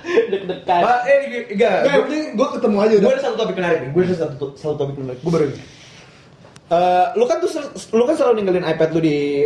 [0.00, 0.80] Deg-degan.
[0.80, 1.18] Pak, eh
[1.50, 1.76] enggak.
[2.32, 3.90] Gue ketemu aja Gue udah ada satu topik menarik nih.
[3.90, 5.20] Gue ada satu satu topik menarik.
[5.20, 5.58] Gue baru ini.
[6.70, 7.50] Eh, lu kan tuh
[7.90, 9.42] lu kan selalu ninggalin iPad lu di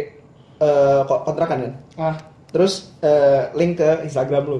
[0.57, 1.72] eh, ko- kontrakan kan?
[1.97, 2.16] ah
[2.47, 4.59] Terus eh, link ke Instagram lu.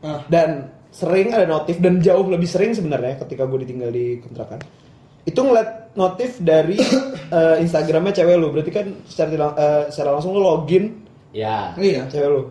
[0.00, 4.58] ah Dan sering ada notif dan jauh lebih sering sebenarnya ketika gue ditinggal di kontrakan.
[5.22, 6.74] Itu ngeliat notif dari
[7.38, 8.50] eh, Instagramnya cewek lu.
[8.50, 11.72] Berarti kan secara, eh, secara langsung lu login Ya.
[11.78, 12.42] iya cewek lu.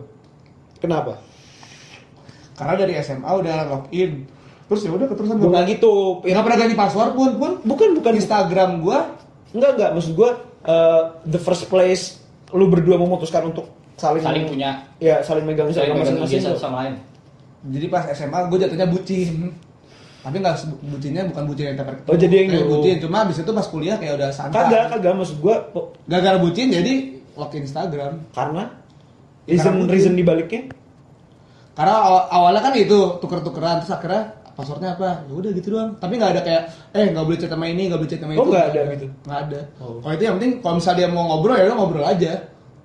[0.78, 1.20] Kenapa?
[2.52, 4.28] karena dari SMA udah login
[4.68, 5.94] terus ya udah keterusan Gue gue nggak gitu.
[6.22, 8.98] nggak pernah ganti password pun pun Bukan bukan Instagram gue
[9.52, 9.90] Enggak enggak.
[9.92, 10.30] Maksud gue
[10.64, 14.84] eh, the first place lu berdua memutuskan untuk saling Saling punya.
[14.98, 16.94] Ya saling megang saling megang masing-masing satu sama lain.
[17.62, 19.54] jadi pas SMA gue jatuhnya bucin.
[20.22, 20.54] Tapi nggak
[20.86, 22.94] bucinnya bukan bucin yang tempat Oh, jadi yang Kayak bucin.
[23.00, 24.54] Cuma abis itu pas kuliah kayak udah santai.
[24.56, 25.12] Kagak kagak.
[25.16, 25.54] Maksud gue
[26.06, 26.94] gara-gara bucin jadi
[27.34, 28.12] login Instagram.
[28.30, 28.64] Karena?
[29.44, 30.70] Reason reason dibaliknya?
[31.72, 33.82] Karena awal- awalnya kan itu tuker-tukeran.
[33.82, 34.22] Terus akhirnya
[34.62, 37.66] passwordnya apa ya udah gitu doang tapi nggak ada kayak eh nggak boleh chat sama
[37.66, 39.06] ini nggak boleh chat sama Oh, itu nggak ada gitu?
[39.20, 39.98] nggak ada Oh.
[39.98, 42.32] kalau itu yang penting kalau misalnya dia mau ngobrol ya udah ngobrol aja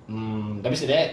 [0.04, 1.06] Hmm, tapi setidaknya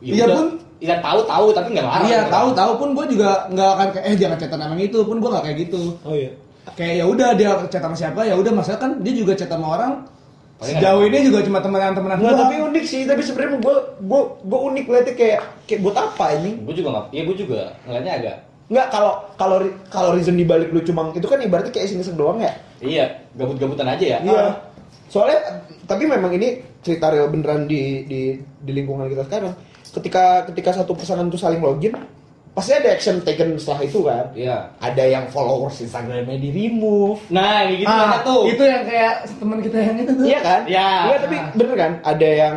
[0.00, 0.46] ya Iya pun.
[0.76, 2.04] Iya tahu tahu tapi nggak larang.
[2.04, 5.16] iya tahu tahu pun gue juga nggak akan kayak eh jangan chatan sama itu pun
[5.18, 6.30] gue nggak kayak gitu oh iya
[6.72, 9.66] kayak ya udah dia chat sama siapa ya udah masalah kan dia juga chat sama
[9.70, 9.92] orang
[10.56, 12.38] sejauh ini juga cuma temenan-temenan doang.
[12.38, 16.50] tapi unik sih tapi sebenarnya gue gue gue unik liatnya kayak kayak buat apa ini
[16.62, 17.06] Gue juga nggak.
[17.10, 18.36] Iya gue juga ngeliatnya agak.
[18.68, 19.56] Nggak kalau kalau
[19.92, 22.52] kalau reason dibalik lu cuma itu kan ibaratnya kayak iseng-iseng doang ya
[22.84, 24.18] Iya gabut-gabutan aja ya.
[24.20, 24.46] Iya.
[25.08, 25.38] Soalnya
[25.88, 29.54] tapi memang ini cerita real beneran di di di lingkungan kita sekarang.
[29.94, 31.94] Ketika ketika satu pasangan tuh saling login,
[32.52, 34.26] pasti ada action taken setelah itu kan.
[34.36, 34.74] Iya.
[34.78, 37.24] Ada yang followers Instagramnya di remove.
[37.32, 38.42] Nah kayak gitu ah, banyak tuh.
[38.50, 40.60] itu yang kayak teman kita yang itu tuh Iya kan?
[40.68, 40.88] Iya.
[40.92, 41.92] Enggak, tapi bener kan?
[42.04, 42.56] Ada yang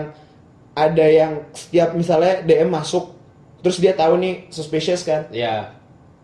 [0.77, 3.17] ada yang setiap misalnya DM masuk
[3.65, 5.29] terus dia tahu nih suspicious kan.
[5.29, 5.76] Iya.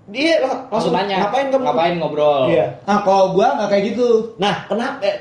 [0.05, 1.15] Dia lang- Langsung nanya.
[1.23, 1.63] ngapain kamu?
[1.63, 2.43] Ngapain ngobrol?
[2.47, 2.65] Iya.
[2.83, 5.15] nah kalau gue nggak kayak gitu Nah, kenapa eh,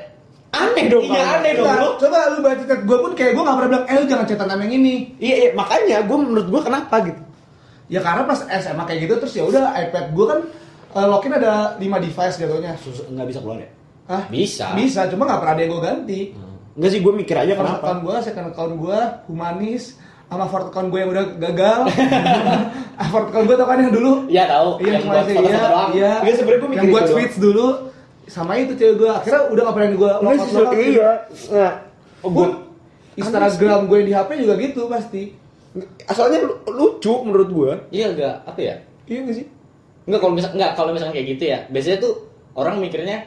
[0.51, 1.03] aneh dong.
[1.05, 1.65] Iya, aneh dong.
[1.65, 1.89] Nah, lu.
[1.97, 4.47] coba lu baca chat gue pun kayak gue nggak pernah bilang eh lu jangan chatan
[4.47, 7.21] sama yang ini Iya, iya, makanya gue menurut gue kenapa gitu.
[7.85, 10.39] ya karena pas SMA kayak gitu terus ya udah iPad gue kan
[10.93, 12.73] eh, login ada 5 device jatuhnya
[13.09, 13.69] nggak bisa keluar ya?
[14.05, 14.23] Hah?
[14.27, 14.65] Bisa.
[14.73, 16.21] bisa cuma nggak pernah ada yang gue ganti
[16.73, 17.85] Enggak sih, gue mikir aja kenapa.
[17.85, 19.93] account gue second account gue humanis
[20.33, 21.79] sama account gue yang udah gagal
[23.11, 24.69] fourth account gue tau kan yang dulu Iya tahu.
[24.77, 25.39] Iya, yang cuma buat iya,
[25.93, 26.11] iya.
[26.19, 27.15] Iya, sebenarnya gua mikir yang buat itu doang.
[27.15, 27.67] tweets dulu
[28.23, 31.09] sama itu cewek gue akhirnya udah gak pernah gue so- iya.
[31.49, 31.71] Nah,
[32.19, 32.47] oh, gue
[33.13, 33.51] Instagram
[33.85, 35.23] gue yang di HP juga gitu pasti
[36.03, 37.71] asalnya lu- lucu menurut gue.
[37.91, 38.75] Iya enggak apa ya?
[39.05, 39.45] Iya gak sih?
[40.03, 41.59] Enggak kalau misal enggak kalau misalnya kayak gitu ya.
[41.67, 42.13] Biasanya tuh
[42.53, 43.25] orang mikirnya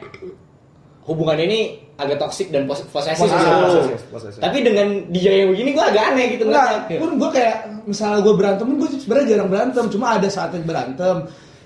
[1.07, 1.59] hubungan ini
[1.95, 3.63] agak toksik dan pos- posesif Posesif, gitu.
[3.63, 4.39] posesif, posesif.
[4.39, 6.97] Tapi dengan dia yang begini gue agak aneh gitu ngeliatnya.
[6.99, 11.15] pun gue kayak misalnya gue berantem, gue sebenarnya jarang berantem, cuma ada saatnya berantem.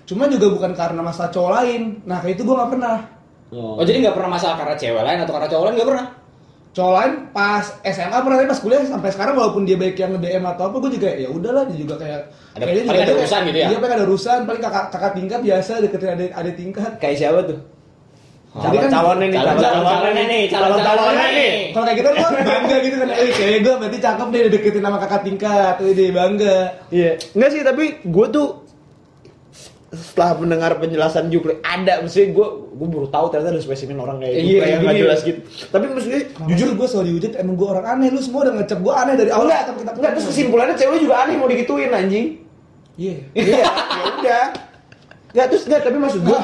[0.04, 1.82] Cuma juga bukan karena masalah cowok lain.
[2.04, 2.98] Nah kayak itu gue nggak pernah.
[3.52, 6.06] Oh jadi nggak pernah masalah karena cewek lain atau karena cowok lain nggak pernah?
[6.72, 10.44] Cowok lain pas SMA pernah, tapi pas kuliah sampai sekarang walaupun dia baik yang nge-DM
[10.48, 12.20] atau apa, gue juga ya udahlah dia juga kayak
[12.54, 13.68] Ada- paling ada dia- urusan gitu ya?
[13.68, 16.92] Iya, paling ada urusan, paling kakak kakak tingkat biasa deketin adik adik tingkat.
[16.96, 17.60] Kayak siapa tuh?
[18.52, 21.52] Jadi kan- Calon-calonnya nih, Calon- calon-calonnya nih, calon-calonnya nih.
[21.72, 24.98] Kalau kayak gitu gue bangga gitu kan, eh kayak gue berarti cakep deh deketin sama
[25.00, 26.58] kakak tingkat, tuh dia bangga.
[26.90, 27.12] Iya.
[27.32, 28.48] Enggak sih, tapi gue tuh
[29.90, 34.34] setelah mendengar penjelasan Jupri ada maksudnya gue gue baru tahu ternyata ada spesimen orang kayak
[34.34, 35.04] Iya, Jupri yang nggak gini.
[35.04, 38.54] jelas gitu tapi maksudnya Jujur gue selalu dihujat emang gue orang aneh, lu semua udah
[38.56, 39.46] ngecap gue aneh dari awal.
[39.46, 42.26] enggak ketemu kita enggak terus kesimpulannya cewek lu juga aneh mau digituin anjing
[42.94, 43.16] Iya.
[43.34, 44.44] iya ya udah
[45.30, 46.42] enggak terus enggak tapi maksud gue Gua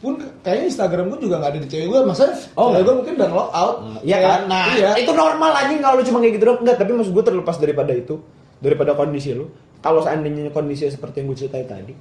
[0.00, 3.14] pun kayaknya Instagram gue juga gak ada di cewek gue, masa Oh, cewek gue mungkin
[3.20, 3.76] udah lock out.
[4.00, 4.40] Iya Kayak- kan?
[4.48, 4.90] Nah, iya.
[4.96, 6.60] itu normal anjing kalau lu cuma kayak gitu doang.
[6.64, 8.14] Enggak, tapi maksud gue terlepas daripada itu,
[8.58, 9.52] daripada kondisi lu.
[9.80, 11.92] Kalau seandainya kondisi seperti yang gue ceritain tadi,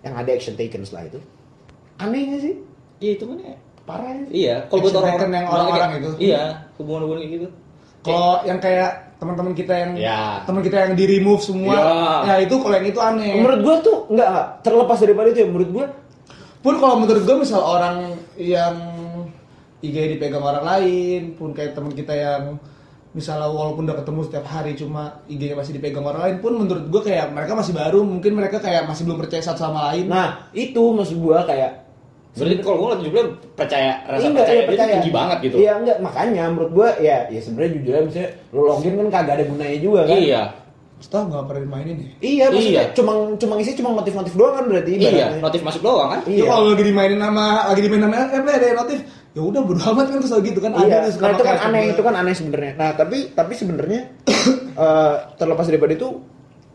[0.00, 1.18] yang ada action taken setelah itu,
[1.96, 2.54] aneh gak sih?
[2.98, 3.56] Iya itu mana?
[3.82, 4.24] Parah ya.
[4.28, 6.10] Iya, kalau buat orang yang orang-orang itu.
[6.20, 6.42] Iya,
[6.76, 7.48] hubungan-hubungan kayak gitu.
[7.98, 10.44] Kalau yang kayak teman-teman kita yang Ya.
[10.44, 11.88] teman kita yang di remove semua, Ya.
[12.22, 13.40] ya itu kalau yang itu aneh.
[13.40, 15.48] Menurut gue tuh enggak, enggak terlepas daripada itu ya.
[15.48, 15.84] Menurut gue
[16.68, 18.76] pun kalau menurut gue misal orang yang
[19.80, 22.60] IG dipegang orang lain, pun kayak teman kita yang
[23.16, 27.02] misalnya walaupun udah ketemu setiap hari cuma IG-nya masih dipegang orang lain pun menurut gue
[27.08, 30.82] kayak mereka masih baru mungkin mereka kayak masih belum percaya satu sama lain Nah, itu
[30.92, 31.88] maksud gua kayak
[32.36, 35.56] Berarti kalau gue jujur percaya rasa Enggak, percaya iya, dia tuh tinggi banget gitu.
[35.58, 39.34] Iya enggak, makanya menurut gua ya ya sebenarnya jujur aja misalnya lu login kan kagak
[39.40, 40.18] ada gunanya juga kan.
[40.20, 40.42] Iya.
[40.98, 42.94] Setelah nggak pernah dimainin ya Iya, maksudnya Iya.
[42.94, 46.20] cuma cuma isi cuma motif-motif doang kan berarti Iya, notif masuk doang kan?
[46.26, 46.42] Iya.
[46.42, 49.82] Itu kalau lagi dimainin sama lagi dimainin sama eh ada yang notif ya udah bodo
[49.94, 52.72] amat kan kesel gitu kan Iya, ada nah itu kan aneh, itu kan aneh sebenarnya.
[52.74, 54.00] Nah, tapi tapi sebenarnya
[54.84, 56.08] eh, terlepas daripada itu,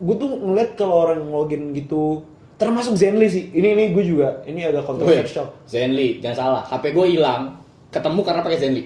[0.00, 2.24] gue tuh ngeliat kalau orang login gitu,
[2.56, 3.52] termasuk Zenly sih.
[3.52, 5.52] Ini ini gue juga, ini agak kontroversial.
[5.68, 6.62] Zenly, jangan salah.
[6.64, 7.60] HP gue hilang,
[7.92, 8.82] ketemu karena pakai Zenly.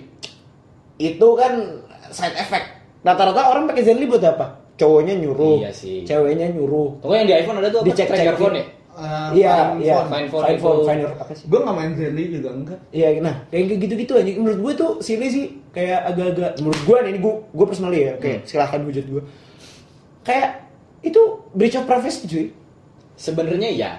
[0.99, 1.53] Itu kan
[2.11, 2.67] side effect.
[3.07, 4.58] Rata-rata orang pakai Zenly buat apa?
[4.79, 6.07] Cowoknya nyuruh, Iya sih.
[6.07, 7.03] ceweknya nyuruh.
[7.03, 7.87] Pokoknya yang di iPhone ada tuh apa?
[7.89, 8.45] Dicek-cek Track your gitu.
[8.45, 8.65] phone ya?
[8.99, 9.95] Eh, Iya, iya.
[9.97, 10.09] Phone.
[10.09, 10.87] Fine phone Fine phone, itu.
[10.87, 11.45] fine phone, apa sih?
[11.45, 14.31] gue nggak main Zenly juga enggak Iya, nah kayak gitu gitu aja.
[14.33, 16.51] Menurut gue tuh sini sih kayak agak-agak.
[16.59, 19.23] Menurut gue nih, ini gue gue personally ya, kayak silahkan hujat gue.
[20.21, 20.51] Kayak
[21.01, 21.21] itu
[21.53, 22.47] breach of privacy cuy,
[23.15, 23.91] Sebenarnya ya.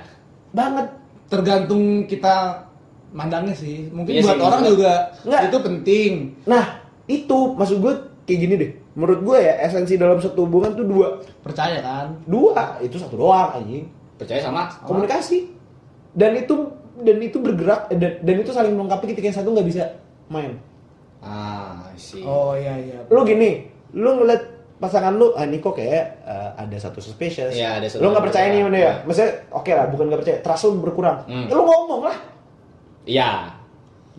[0.50, 0.96] banget.
[1.28, 2.66] tergantung kita
[3.10, 4.94] mandangnya sih mungkin Iya buat sih, orang juga.
[5.16, 5.42] juga Nggak.
[5.46, 6.12] itu penting
[6.44, 6.66] Nah
[7.06, 7.94] itu maksud gue
[8.30, 8.72] kayak gini deh.
[8.94, 11.08] Menurut gue ya esensi dalam satu hubungan tuh dua,
[11.42, 13.90] percaya kan dua itu satu doang anjing.
[14.16, 14.70] Percaya sama?
[14.86, 15.50] Komunikasi
[16.12, 16.54] dan itu
[17.00, 19.84] dan itu bergerak eh, dan, dan itu saling melengkapi ketika yang satu nggak bisa
[20.28, 20.54] main.
[21.20, 22.24] Ah, sih.
[22.24, 24.40] oh iya iya lu gini lu ngeliat
[24.80, 28.24] pasangan lu ah ini kok kayak eh, ada satu suspicious Iya, ada satu lu nggak
[28.24, 28.92] percaya nih sama dia Iya.
[29.04, 31.46] maksudnya oke lah bukan nggak percaya trust lu berkurang Hmm.
[31.46, 32.18] Ya lu ngomong lah
[33.04, 33.32] Iya.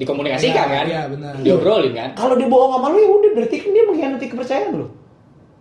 [0.00, 0.84] Dikomunikasikan Iya, kan?
[0.86, 1.32] iya, benar.
[1.38, 2.08] Diobrolin kan?
[2.14, 4.86] kalau dia bohong sama lu ya udah berarti kan dia mengkhianati kepercayaan lu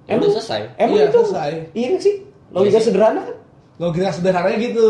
[0.07, 0.61] Udah selesai.
[0.75, 1.51] emang Iya, itu selesai.
[1.73, 2.15] iya nggak sih
[2.49, 2.85] logika Iya sih.
[2.87, 3.35] sederhana kan
[3.77, 4.87] logika sederhananya gitu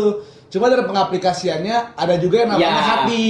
[0.48, 2.80] cuma dari pengaplikasiannya ada juga yang namanya Ya.
[2.80, 3.28] hati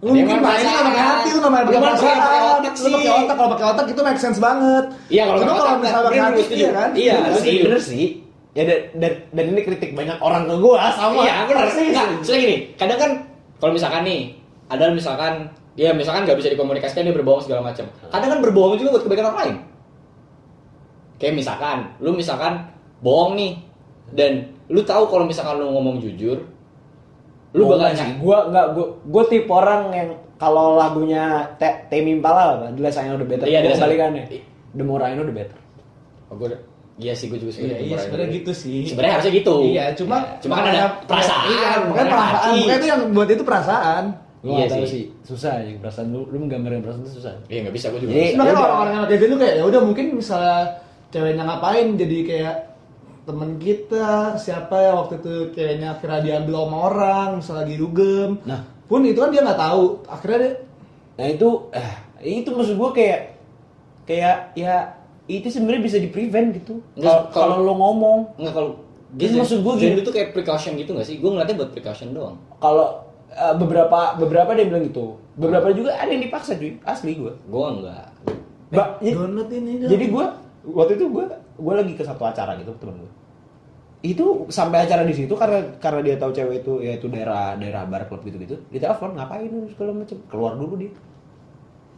[0.00, 0.80] lu mungkin pakai main perasaan.
[0.80, 2.18] sama hati lu nggak main Lu pakai pakai- pakai perasaan
[2.56, 3.20] otak lu pakai sih.
[3.20, 6.16] otak kalau pakai otak itu make sense banget Iya, kalau pakai kalau otak, misalnya pakai
[6.16, 8.04] bener, hati iya kan Iya, bener sih bener sih
[8.50, 11.64] ya dan, dan, dan ini kritik banyak orang ke gua sama Iya, benar.
[11.68, 11.86] Persis.
[11.86, 13.10] Enggak, soalnya gini, kadang kan
[13.56, 14.20] kalau misalkan nih,
[14.70, 17.84] ada misalkan dia misalkan nggak bisa dikomunikasikan dia berbohong segala macam.
[18.06, 19.56] Kadang kan berbohong juga buat kebaikan orang lain.
[21.16, 22.64] Kayak misalkan, lu misalkan
[22.98, 23.52] bohong nih
[24.10, 24.32] dan
[24.66, 26.40] lu tahu kalau misalkan lu ngomong jujur,
[27.52, 28.10] lu Gua bakal sih.
[28.16, 31.22] Gua enggak gua gua tipe orang yang kalau lagunya
[31.54, 32.66] Te- Temi Impala apa?
[32.72, 33.44] The Less I Know The Better.
[33.44, 34.24] Iya, kebalikannya.
[34.72, 35.58] The More I Know The Better.
[36.26, 36.64] Oh, gua udah-
[36.96, 39.54] iya sih gue juga iya sebenarnya iya sebenarnya gitu sih Sebenarnya harusnya gitu.
[39.64, 43.40] iya cuma cuma kan ada perasaan, iya bukan bukan perasaan bukan itu yang buat itu
[43.40, 44.04] perasaan
[44.40, 45.04] Gua Iya nggak tahu sih.
[45.20, 47.32] Susah ya perasaan lu lu menggambarin perasaan itu susah.
[47.46, 48.10] Iya nggak bisa gue juga.
[48.10, 48.34] Jadi-.
[48.34, 48.64] Makanya udah.
[48.64, 50.58] orang-orang yang kayak gitu kayak ya udah mungkin misalnya
[51.10, 52.54] ceweknya ngapain jadi kayak
[53.20, 58.60] temen kita siapa ya waktu itu kayaknya akhirnya diambil sama orang misalnya lagi dugem Nah.
[58.88, 60.52] pun itu kan dia nggak tahu akhirnya dia
[61.12, 63.20] Nah itu eh itu maksud gua kayak
[64.04, 66.80] kayak ya itu sebenarnya bisa di prevent gitu.
[66.96, 68.70] Kalau kalau lu ngomong Nggak kalau
[69.12, 71.18] Jadi maksud gua gini- itu kayak precaution gitu nggak sih?
[71.18, 72.38] Gue ngeliatnya buat precaution doang.
[72.56, 75.16] kalau eh, beberapa beberapa dia bilang gitu.
[75.38, 77.32] Beberapa juga ada yang dipaksa cuy, asli gua.
[77.48, 78.06] Gue enggak.
[78.70, 80.24] Ba- "Eh, download ini dong." Jadi gue
[80.76, 83.12] waktu itu gue gue lagi ke satu acara gitu temen gue.
[84.00, 88.08] Itu sampai acara di situ karena karena dia tahu cewek itu yaitu daerah daerah bar
[88.08, 88.56] klub gitu gitu.
[88.72, 90.92] Dia telepon ngapain segala macem keluar dulu dia.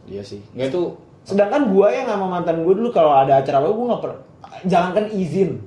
[0.07, 0.43] Iya sih.
[0.51, 0.83] Nggak itu
[1.23, 4.19] Sedangkan gue yang sama mantan gue dulu kalau ada acara lo gue nggak pernah
[4.67, 5.63] jangankan izin.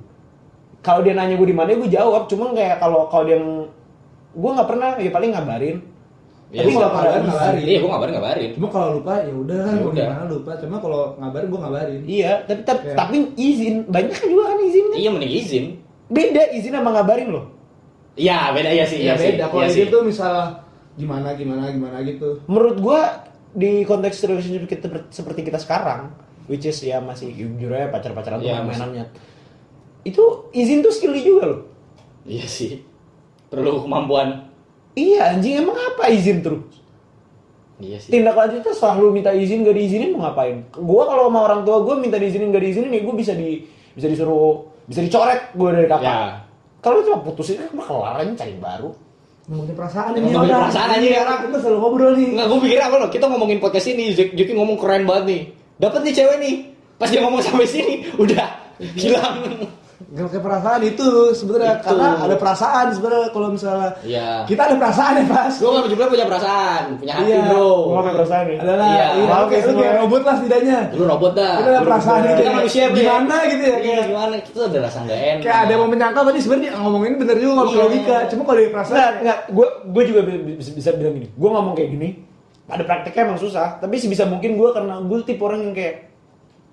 [0.85, 2.29] Kalau dia nanya gue di mana gue jawab.
[2.29, 3.41] Cuma kayak kalau kalau dia
[4.37, 5.77] gue nggak pernah ya paling ngabarin.
[6.47, 7.59] Iya Tapi kalau ngabarin, ngabarin.
[7.59, 8.49] Iya, gue ngabarin ngabarin.
[8.55, 10.07] cuma kalau lupa ya udah kan Ya udah.
[10.07, 12.95] gimana lupa cuma kalau ngabarin gua ngabarin Iya, tapi tapi, Iya.
[12.95, 14.95] tapi izin banyak kan juga kan izin kan.
[14.95, 15.65] Iya mending izin.
[16.07, 17.45] Beda izin sama ngabarin loh.
[18.15, 18.99] Iya beda ya sih.
[18.99, 19.27] ya Iya sih.
[19.29, 19.91] beda kalau Iya izin sih.
[19.91, 20.33] tuh misal
[20.95, 23.01] gimana gimana gimana gitu menurut gua
[23.51, 26.09] di konteks relationship kita seperti kita sekarang
[26.45, 29.05] which is ya masih jujur aja pacar-pacaran tuh Iya, main-mainannya
[30.01, 31.61] itu izin tuh skill juga loh
[32.23, 32.81] Iya sih.
[33.47, 34.27] Perlu kemampuan.
[34.93, 36.67] iya anjing emang apa izin terus
[37.77, 38.09] Iya sih.
[38.09, 41.93] tindak lanjutnya selalu minta izin gak diizinin mau ngapain gua kalau sama orang tua gua
[41.95, 43.61] minta diizinin gak diizinin nih gua bisa di
[43.93, 46.41] bisa disuruh bisa dicoret gua dari kakak Ya.
[46.79, 48.89] kalau cuma putusin kan mah kelar aja cari baru
[49.45, 50.61] ngomongin perasaan ini Ngomongin orang.
[50.65, 51.39] perasaan aja, orang.
[51.39, 53.07] kita selalu ngobrol nih Enggak, gue pikir apa loh?
[53.07, 55.41] Kita ngomongin podcast ini, Juki Juki ngomong keren banget nih.
[55.77, 56.55] Dapat nih cewek nih.
[56.97, 58.43] Pas dia ngomong sampai sini, udah
[58.93, 59.37] hilang.
[60.07, 61.83] Gak pakai perasaan itu sebenarnya Itu.
[61.83, 64.47] karena ada perasaan sebenarnya kalau misalnya Iya.
[64.47, 67.43] kita ada perasaan ya pas Gue nggak juga punya perasaan, punya hati Iya.
[67.45, 67.71] bro.
[67.85, 69.07] gua gak perasaan nih adalah Iya.
[69.11, 69.81] iya, oke, ya lu semua.
[69.83, 71.53] kayak robot lah setidaknya Lu robot dah.
[71.53, 72.55] kita ada perasaan gitu Kita ya.
[72.55, 74.33] manusia gimana gitu ya Iya, kayak gimana?
[74.39, 75.41] Kita ada rasa nggak enak.
[75.43, 77.83] kayak ada yang mau menyangkal tadi sebenarnya ngomongin bener juga nggak pakai Iya.
[77.83, 79.39] logika cuma kalau dari perasaan Enggak, enggak.
[79.49, 81.27] Gue gue juga bi- bisa, bisa bilang gini.
[81.29, 82.09] Gue ngomong kayak gini.
[82.63, 83.67] Pada prakteknya emang susah.
[83.75, 85.95] Tapi sebisa mungkin gue karena gue tipe orang yang kayak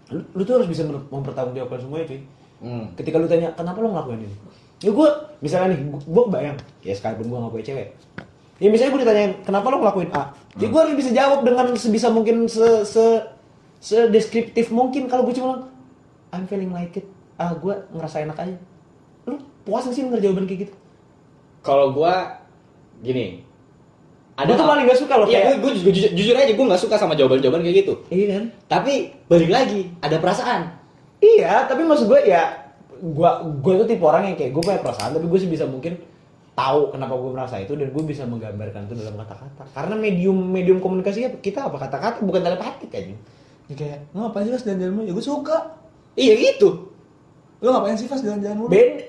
[0.08, 2.22] lu, lu tuh harus bisa mempertanggungjawabkan semuanya cuy
[2.58, 2.86] Hmm.
[2.94, 4.36] ketika lu tanya kenapa lu ngelakuin ini?
[4.80, 5.08] Ya gue
[5.40, 7.88] misalnya nih gue bayang ya sekalipun gue gak punya cewek.
[8.56, 10.22] Ya misalnya gue ditanyain kenapa lu ngelakuin A?
[10.56, 13.04] Ya gue harus bisa jawab dengan sebisa mungkin se se
[13.78, 15.06] se deskriptif mungkin.
[15.06, 15.62] Kalau gue cuma bilang,
[16.30, 17.06] I'm feeling like it.
[17.34, 18.56] Ah gue ngerasa enak aja.
[19.24, 20.74] Lu puas gak sih denger jawaban kayak gitu?
[21.60, 22.44] Kalau gua
[23.00, 23.40] gini.
[24.36, 26.98] Gua tuh paling gak suka loh, Iya, kayak- gue jujur, jujur aja gue nggak suka
[26.98, 27.94] sama jawaban-jawaban kayak gitu.
[28.10, 28.44] iya kan?
[28.66, 30.74] Tapi balik lagi, ada perasaan.
[31.24, 32.68] Iya, tapi maksud gue ya
[33.00, 35.96] gua gue tuh tipe orang yang kayak gue punya perasaan tapi gue sih bisa mungkin
[36.54, 39.64] tahu kenapa gue merasa itu dan gue bisa menggambarkan itu dalam kata-kata.
[39.72, 43.14] Karena medium medium komunikasinya kita apa kata-kata bukan telepatik aja.
[43.64, 45.04] Ya kayak, lu ngapain sih Fas jalan-jalan mulu?
[45.08, 45.56] Ya gue suka.
[46.14, 46.68] Iya gitu.
[47.64, 48.68] Lu ngapain sih Fas jalan-jalan mulu?
[48.68, 49.00] Ben,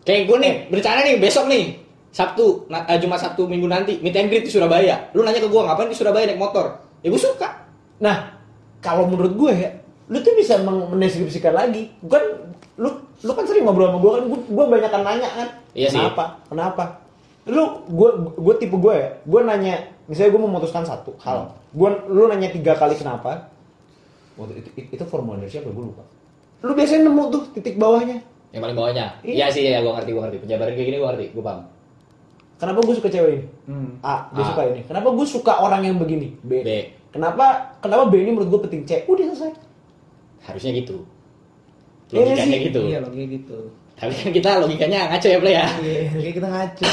[0.00, 1.76] Kayak gue nih, berencana nih besok nih
[2.10, 5.12] Sabtu, na- eh, Jumat Sabtu minggu nanti meet and greet di Surabaya.
[5.14, 6.74] Lu nanya ke gue ngapain di Surabaya naik motor?
[7.00, 7.48] Ya gue suka.
[8.02, 8.34] Nah,
[8.82, 9.70] kalau menurut gue ya,
[10.10, 11.94] lu tuh bisa mendeskripsikan lagi.
[12.10, 12.90] Kan lu
[13.22, 15.48] lu kan sering ngobrol sama gue kan, gue, gue banyak kan nanya kan.
[15.72, 16.00] Iya sih.
[16.02, 16.24] Kenapa?
[16.50, 16.84] Kenapa?
[17.46, 19.76] Lu gue gue tipe gue ya, gue nanya,
[20.10, 23.48] misalnya gue memutuskan satu hal, gue lu nanya tiga kali kenapa,
[24.36, 26.04] waktu itu, itu, itu formulir siapa gue lupa.
[26.60, 28.20] Lu biasanya nemu tuh titik bawahnya.
[28.52, 29.06] Yang paling bawahnya.
[29.24, 29.34] Iya.
[29.34, 30.38] Iya sih, ya gue ngerti, gue ngerti.
[30.44, 31.60] Penjabaran kayak gini gue ngerti, gue paham.
[32.60, 33.44] Kenapa gue suka cewek ini?
[33.64, 33.90] Hmm.
[34.04, 34.48] A, dia A.
[34.52, 34.80] suka ini.
[34.84, 36.28] Kenapa gue suka orang yang begini?
[36.44, 36.60] B.
[36.60, 36.70] B.
[37.08, 38.84] Kenapa kenapa B ini menurut gue penting?
[38.84, 39.08] C.
[39.08, 39.69] Udah selesai.
[40.42, 40.96] Harusnya gitu.
[42.10, 42.66] Iya Logikanya sih.
[42.66, 42.80] gitu.
[42.84, 43.58] Iya logika gitu.
[43.94, 45.66] Tapi kan kita logikanya ngaco ya, Play ya.
[45.78, 46.86] Iya, kayak kita ngaco.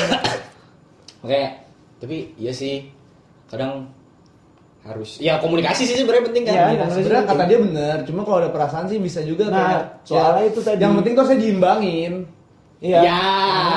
[1.23, 1.41] Oke,
[1.97, 2.91] tapi iya sih.
[3.47, 3.87] Kadang
[4.83, 6.51] harus ya komunikasi sih sebenarnya penting kan.
[6.51, 9.55] Iya, Ya, komunikasi sebenarnya kata dia benar, cuma kalau ada perasaan sih bisa juga Nah,
[9.57, 10.79] kayak soalnya ya, itu tadi.
[10.79, 12.13] Yang penting tuh saya diimbangin.
[12.77, 12.99] Iya.
[13.01, 13.21] Ya.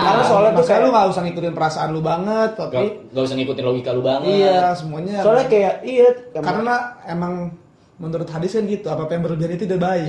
[0.05, 3.37] Karena soalnya tuh kayak- lu gak usah ngikutin perasaan lu banget, tapi Gak, gak usah
[3.39, 4.29] ngikutin logika lu banget.
[4.29, 5.17] iya semuanya.
[5.21, 6.75] Soalnya kayak iya emang- karena
[7.07, 7.35] emang
[8.01, 10.09] menurut hadis kan gitu, apa yang berlebihan itu tidak baik.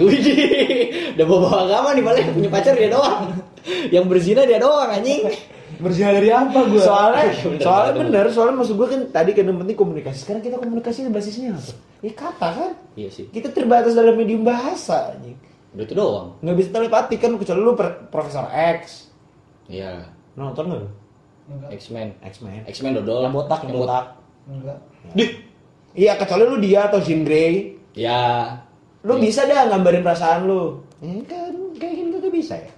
[1.14, 3.36] Udah bawa bawa agama nih paling punya pacar dia doang.
[3.92, 5.28] Yang berzina dia doang anjing.
[5.76, 6.78] Berzina dari apa gue?
[6.78, 8.06] soalnya bener, soalnya bener.
[8.06, 11.74] bener soalnya maksud gue kan tadi kan yang penting komunikasi sekarang kita komunikasi basisnya apa
[12.00, 13.26] ya kata kan Iya sih.
[13.28, 15.34] kita terbatas dalam medium bahasa anjing.
[15.74, 16.28] Udah itu doang.
[16.40, 17.74] nggak bisa telepati kan kecuali lu
[18.08, 18.46] Profesor
[18.78, 19.10] X
[19.68, 20.06] Iya.
[20.34, 20.90] Nonton nggak lu
[21.74, 22.14] X-Men.
[22.22, 23.26] X-Men X-Men dodol.
[23.26, 24.06] yang botak yang botak
[24.46, 24.78] Enggak.
[25.12, 25.30] Dih.
[25.94, 28.22] iya kecuali lu dia atau Jean Grey Ya.
[29.02, 32.72] lu bisa dah gambarin perasaan lu ya kan kayak gini tuh bisa ya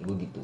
[0.00, 0.42] gue gitu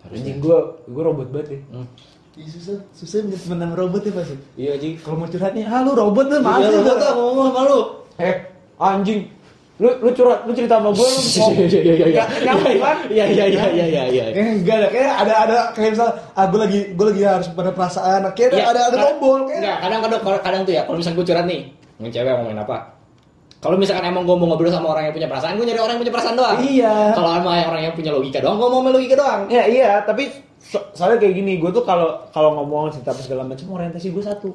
[0.00, 0.18] Harusnya.
[0.18, 1.86] anjing gue gue robot banget ya Hmm.
[2.32, 4.36] Ih, susah, susah punya temenan robot ya pasti.
[4.54, 4.96] Iya, Ji.
[4.96, 7.12] Kalau mau curhat nih, ah lu robot tuh, maaf Iya, sih, lu tuh.
[7.12, 7.80] ngomong sama lu.
[8.18, 8.34] eh
[8.78, 9.20] anjing
[9.76, 12.24] lu lu curhat lu cerita sama gue lu mau Iya, iya, iya, iya.
[12.24, 12.56] Kan
[13.12, 14.24] Iya, iya, iya, iya, iya, iya.
[14.30, 17.70] Kayak enggak ada, kayak ada ada kayak misal, ah gue lagi gue lagi harus pada
[17.70, 19.58] perasaan, kayak ada Iya, ada, ada tombol kayak.
[19.58, 21.60] Enggak, kadang kadang kadang, tuh ya kalau misalnya gue curhat nih,
[21.94, 22.76] ngomongin cewek ngomongin apa?
[23.60, 26.02] Kalau misalkan emang gue mau ngobrol sama orang yang punya perasaan, gue nyari orang yang
[26.02, 26.58] punya perasaan doang.
[26.58, 26.94] Iya.
[27.12, 29.40] Kalau sama orang yang punya logika doang, gue mau sama logika doang.
[29.46, 33.68] Ya iya, tapi so- soalnya kayak gini, gue tuh kalau kalau ngomong cerita segala macam
[33.70, 34.48] orientasi gue satu,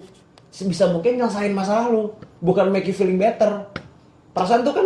[0.49, 3.69] sebisa mungkin nyelesain masalah lu, bukan make you feeling better.
[4.33, 4.85] Perasaan tuh kan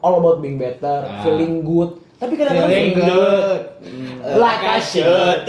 [0.00, 1.20] all about being better, Ah.
[1.20, 2.00] feeling good.
[2.16, 3.60] Tapi kadang-kadang Feeling good.
[4.36, 5.44] like I should.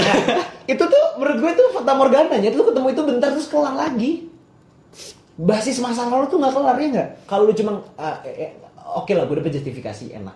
[0.67, 4.27] itu tuh menurut gue tuh fata morgananya, lu ketemu itu bentar terus kelar lagi.
[5.39, 7.09] Basis masalah lu tuh nggak kelar ya nggak?
[7.25, 8.51] Kalau lu cuma ah, eh, eh,
[8.83, 10.35] oke lah, gue dapet justifikasi enak.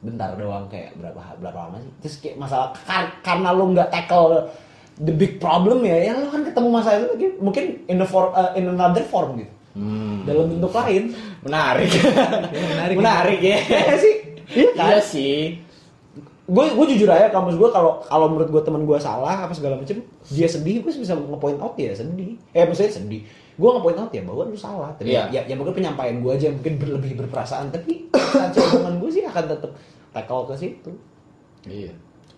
[0.00, 1.92] Bentar doang kayak berapa berapa lama sih?
[2.00, 4.48] Terus kayak masalah kar- karena lu nggak tackle
[4.96, 8.32] the big problem ya, ya lu kan ketemu masalah itu lagi mungkin in the form
[8.32, 9.52] uh, in another form gitu.
[9.70, 10.26] Hmm.
[10.26, 11.14] Dalam bentuk lain.
[11.46, 11.90] Menarik.
[12.74, 12.96] menarik.
[12.98, 13.58] Menarik ya.
[13.62, 14.14] Iya sih.
[14.50, 14.88] Iya kan?
[14.90, 15.40] Iya sih.
[16.50, 19.78] Gue gue jujur aja kampus gue kalau kalau menurut gue teman gue salah apa segala
[19.78, 23.22] macem dia sedih gue bisa ngepoint out ya sedih eh maksudnya sedih
[23.54, 25.30] gue ngepoint out ya bahwa lu salah tapi Iya.
[25.30, 29.70] ya, ya mungkin penyampaian gue aja mungkin berlebih berperasaan tapi hubungan gue sih akan tetap
[30.10, 30.90] tackle ke situ
[31.62, 31.92] Iya.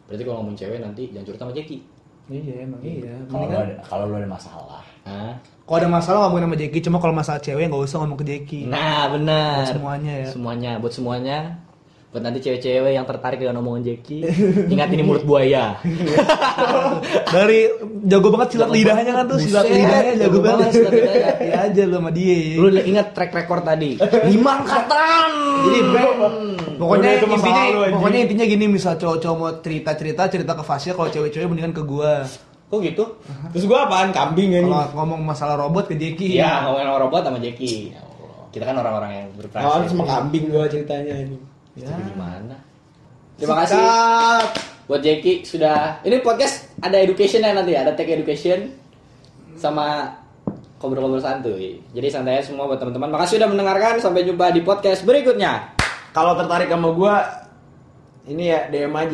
[0.05, 1.79] Berarti kalau ngomong cewek nanti jangan curhat sama Jeki.
[2.25, 3.15] Iya emang iya.
[3.25, 5.35] kalau lu Mendingan- ada kalau lu ada masalah Hah?
[5.63, 8.61] Kalau ada masalah ngomongin sama Jeki, cuma kalau masalah cewek nggak usah ngomong ke Jeki.
[8.67, 9.59] Nah, benar.
[9.59, 10.29] Buat semuanya ya.
[10.29, 11.39] Semuanya, buat semuanya.
[12.13, 14.21] Buat nanti cewek-cewek yang tertarik dengan omongan Jeki,
[14.77, 15.81] ingat ini mulut buaya.
[17.35, 17.73] Dari
[18.05, 19.49] jago banget silat Jago lidahnya kan tuh, banget.
[19.49, 20.73] silat Buset, lidahnya jago jago banget banget.
[20.77, 21.31] silat lidahnya.
[21.53, 22.37] Ya aja lu sama dia.
[22.61, 23.91] Lu ingat track record tadi?
[24.29, 25.31] Lima angkatan.
[25.65, 26.11] Jadi bro,
[26.77, 27.39] pokoknya intinya,
[27.97, 31.81] pokoknya intinya gini misal cowok-cowok mau cerita cerita cerita ke Fasya kalau cewek-cewek mendingan ke
[31.81, 32.29] gua.
[32.69, 33.05] Kok gitu?
[33.57, 36.37] terus gue apaan kambing ini Kalau ngomong masalah robot ke Jeki.
[36.37, 37.73] Iya, ngomongin sama robot sama Jeki.
[37.93, 38.49] Ya Allah.
[38.53, 39.77] Kita kan orang-orang yang berprestasi.
[39.81, 41.89] Oh, sama kambing gue ceritanya ini Ya.
[41.89, 42.57] Itu gimana?
[43.41, 44.47] Terima kasih Sikat.
[44.87, 46.05] buat Jeki sudah.
[46.05, 48.69] Ini podcast ada education ya nanti, ada tech education
[49.57, 50.13] sama
[50.79, 51.81] ngobrol-ngobrol santuy.
[51.95, 53.09] Jadi santai semua buat teman-teman.
[53.15, 54.03] Makasih sudah mendengarkan.
[54.03, 55.75] Sampai jumpa di podcast berikutnya.
[56.13, 57.25] kalau tertarik sama gua
[58.29, 59.09] ini ya DM aja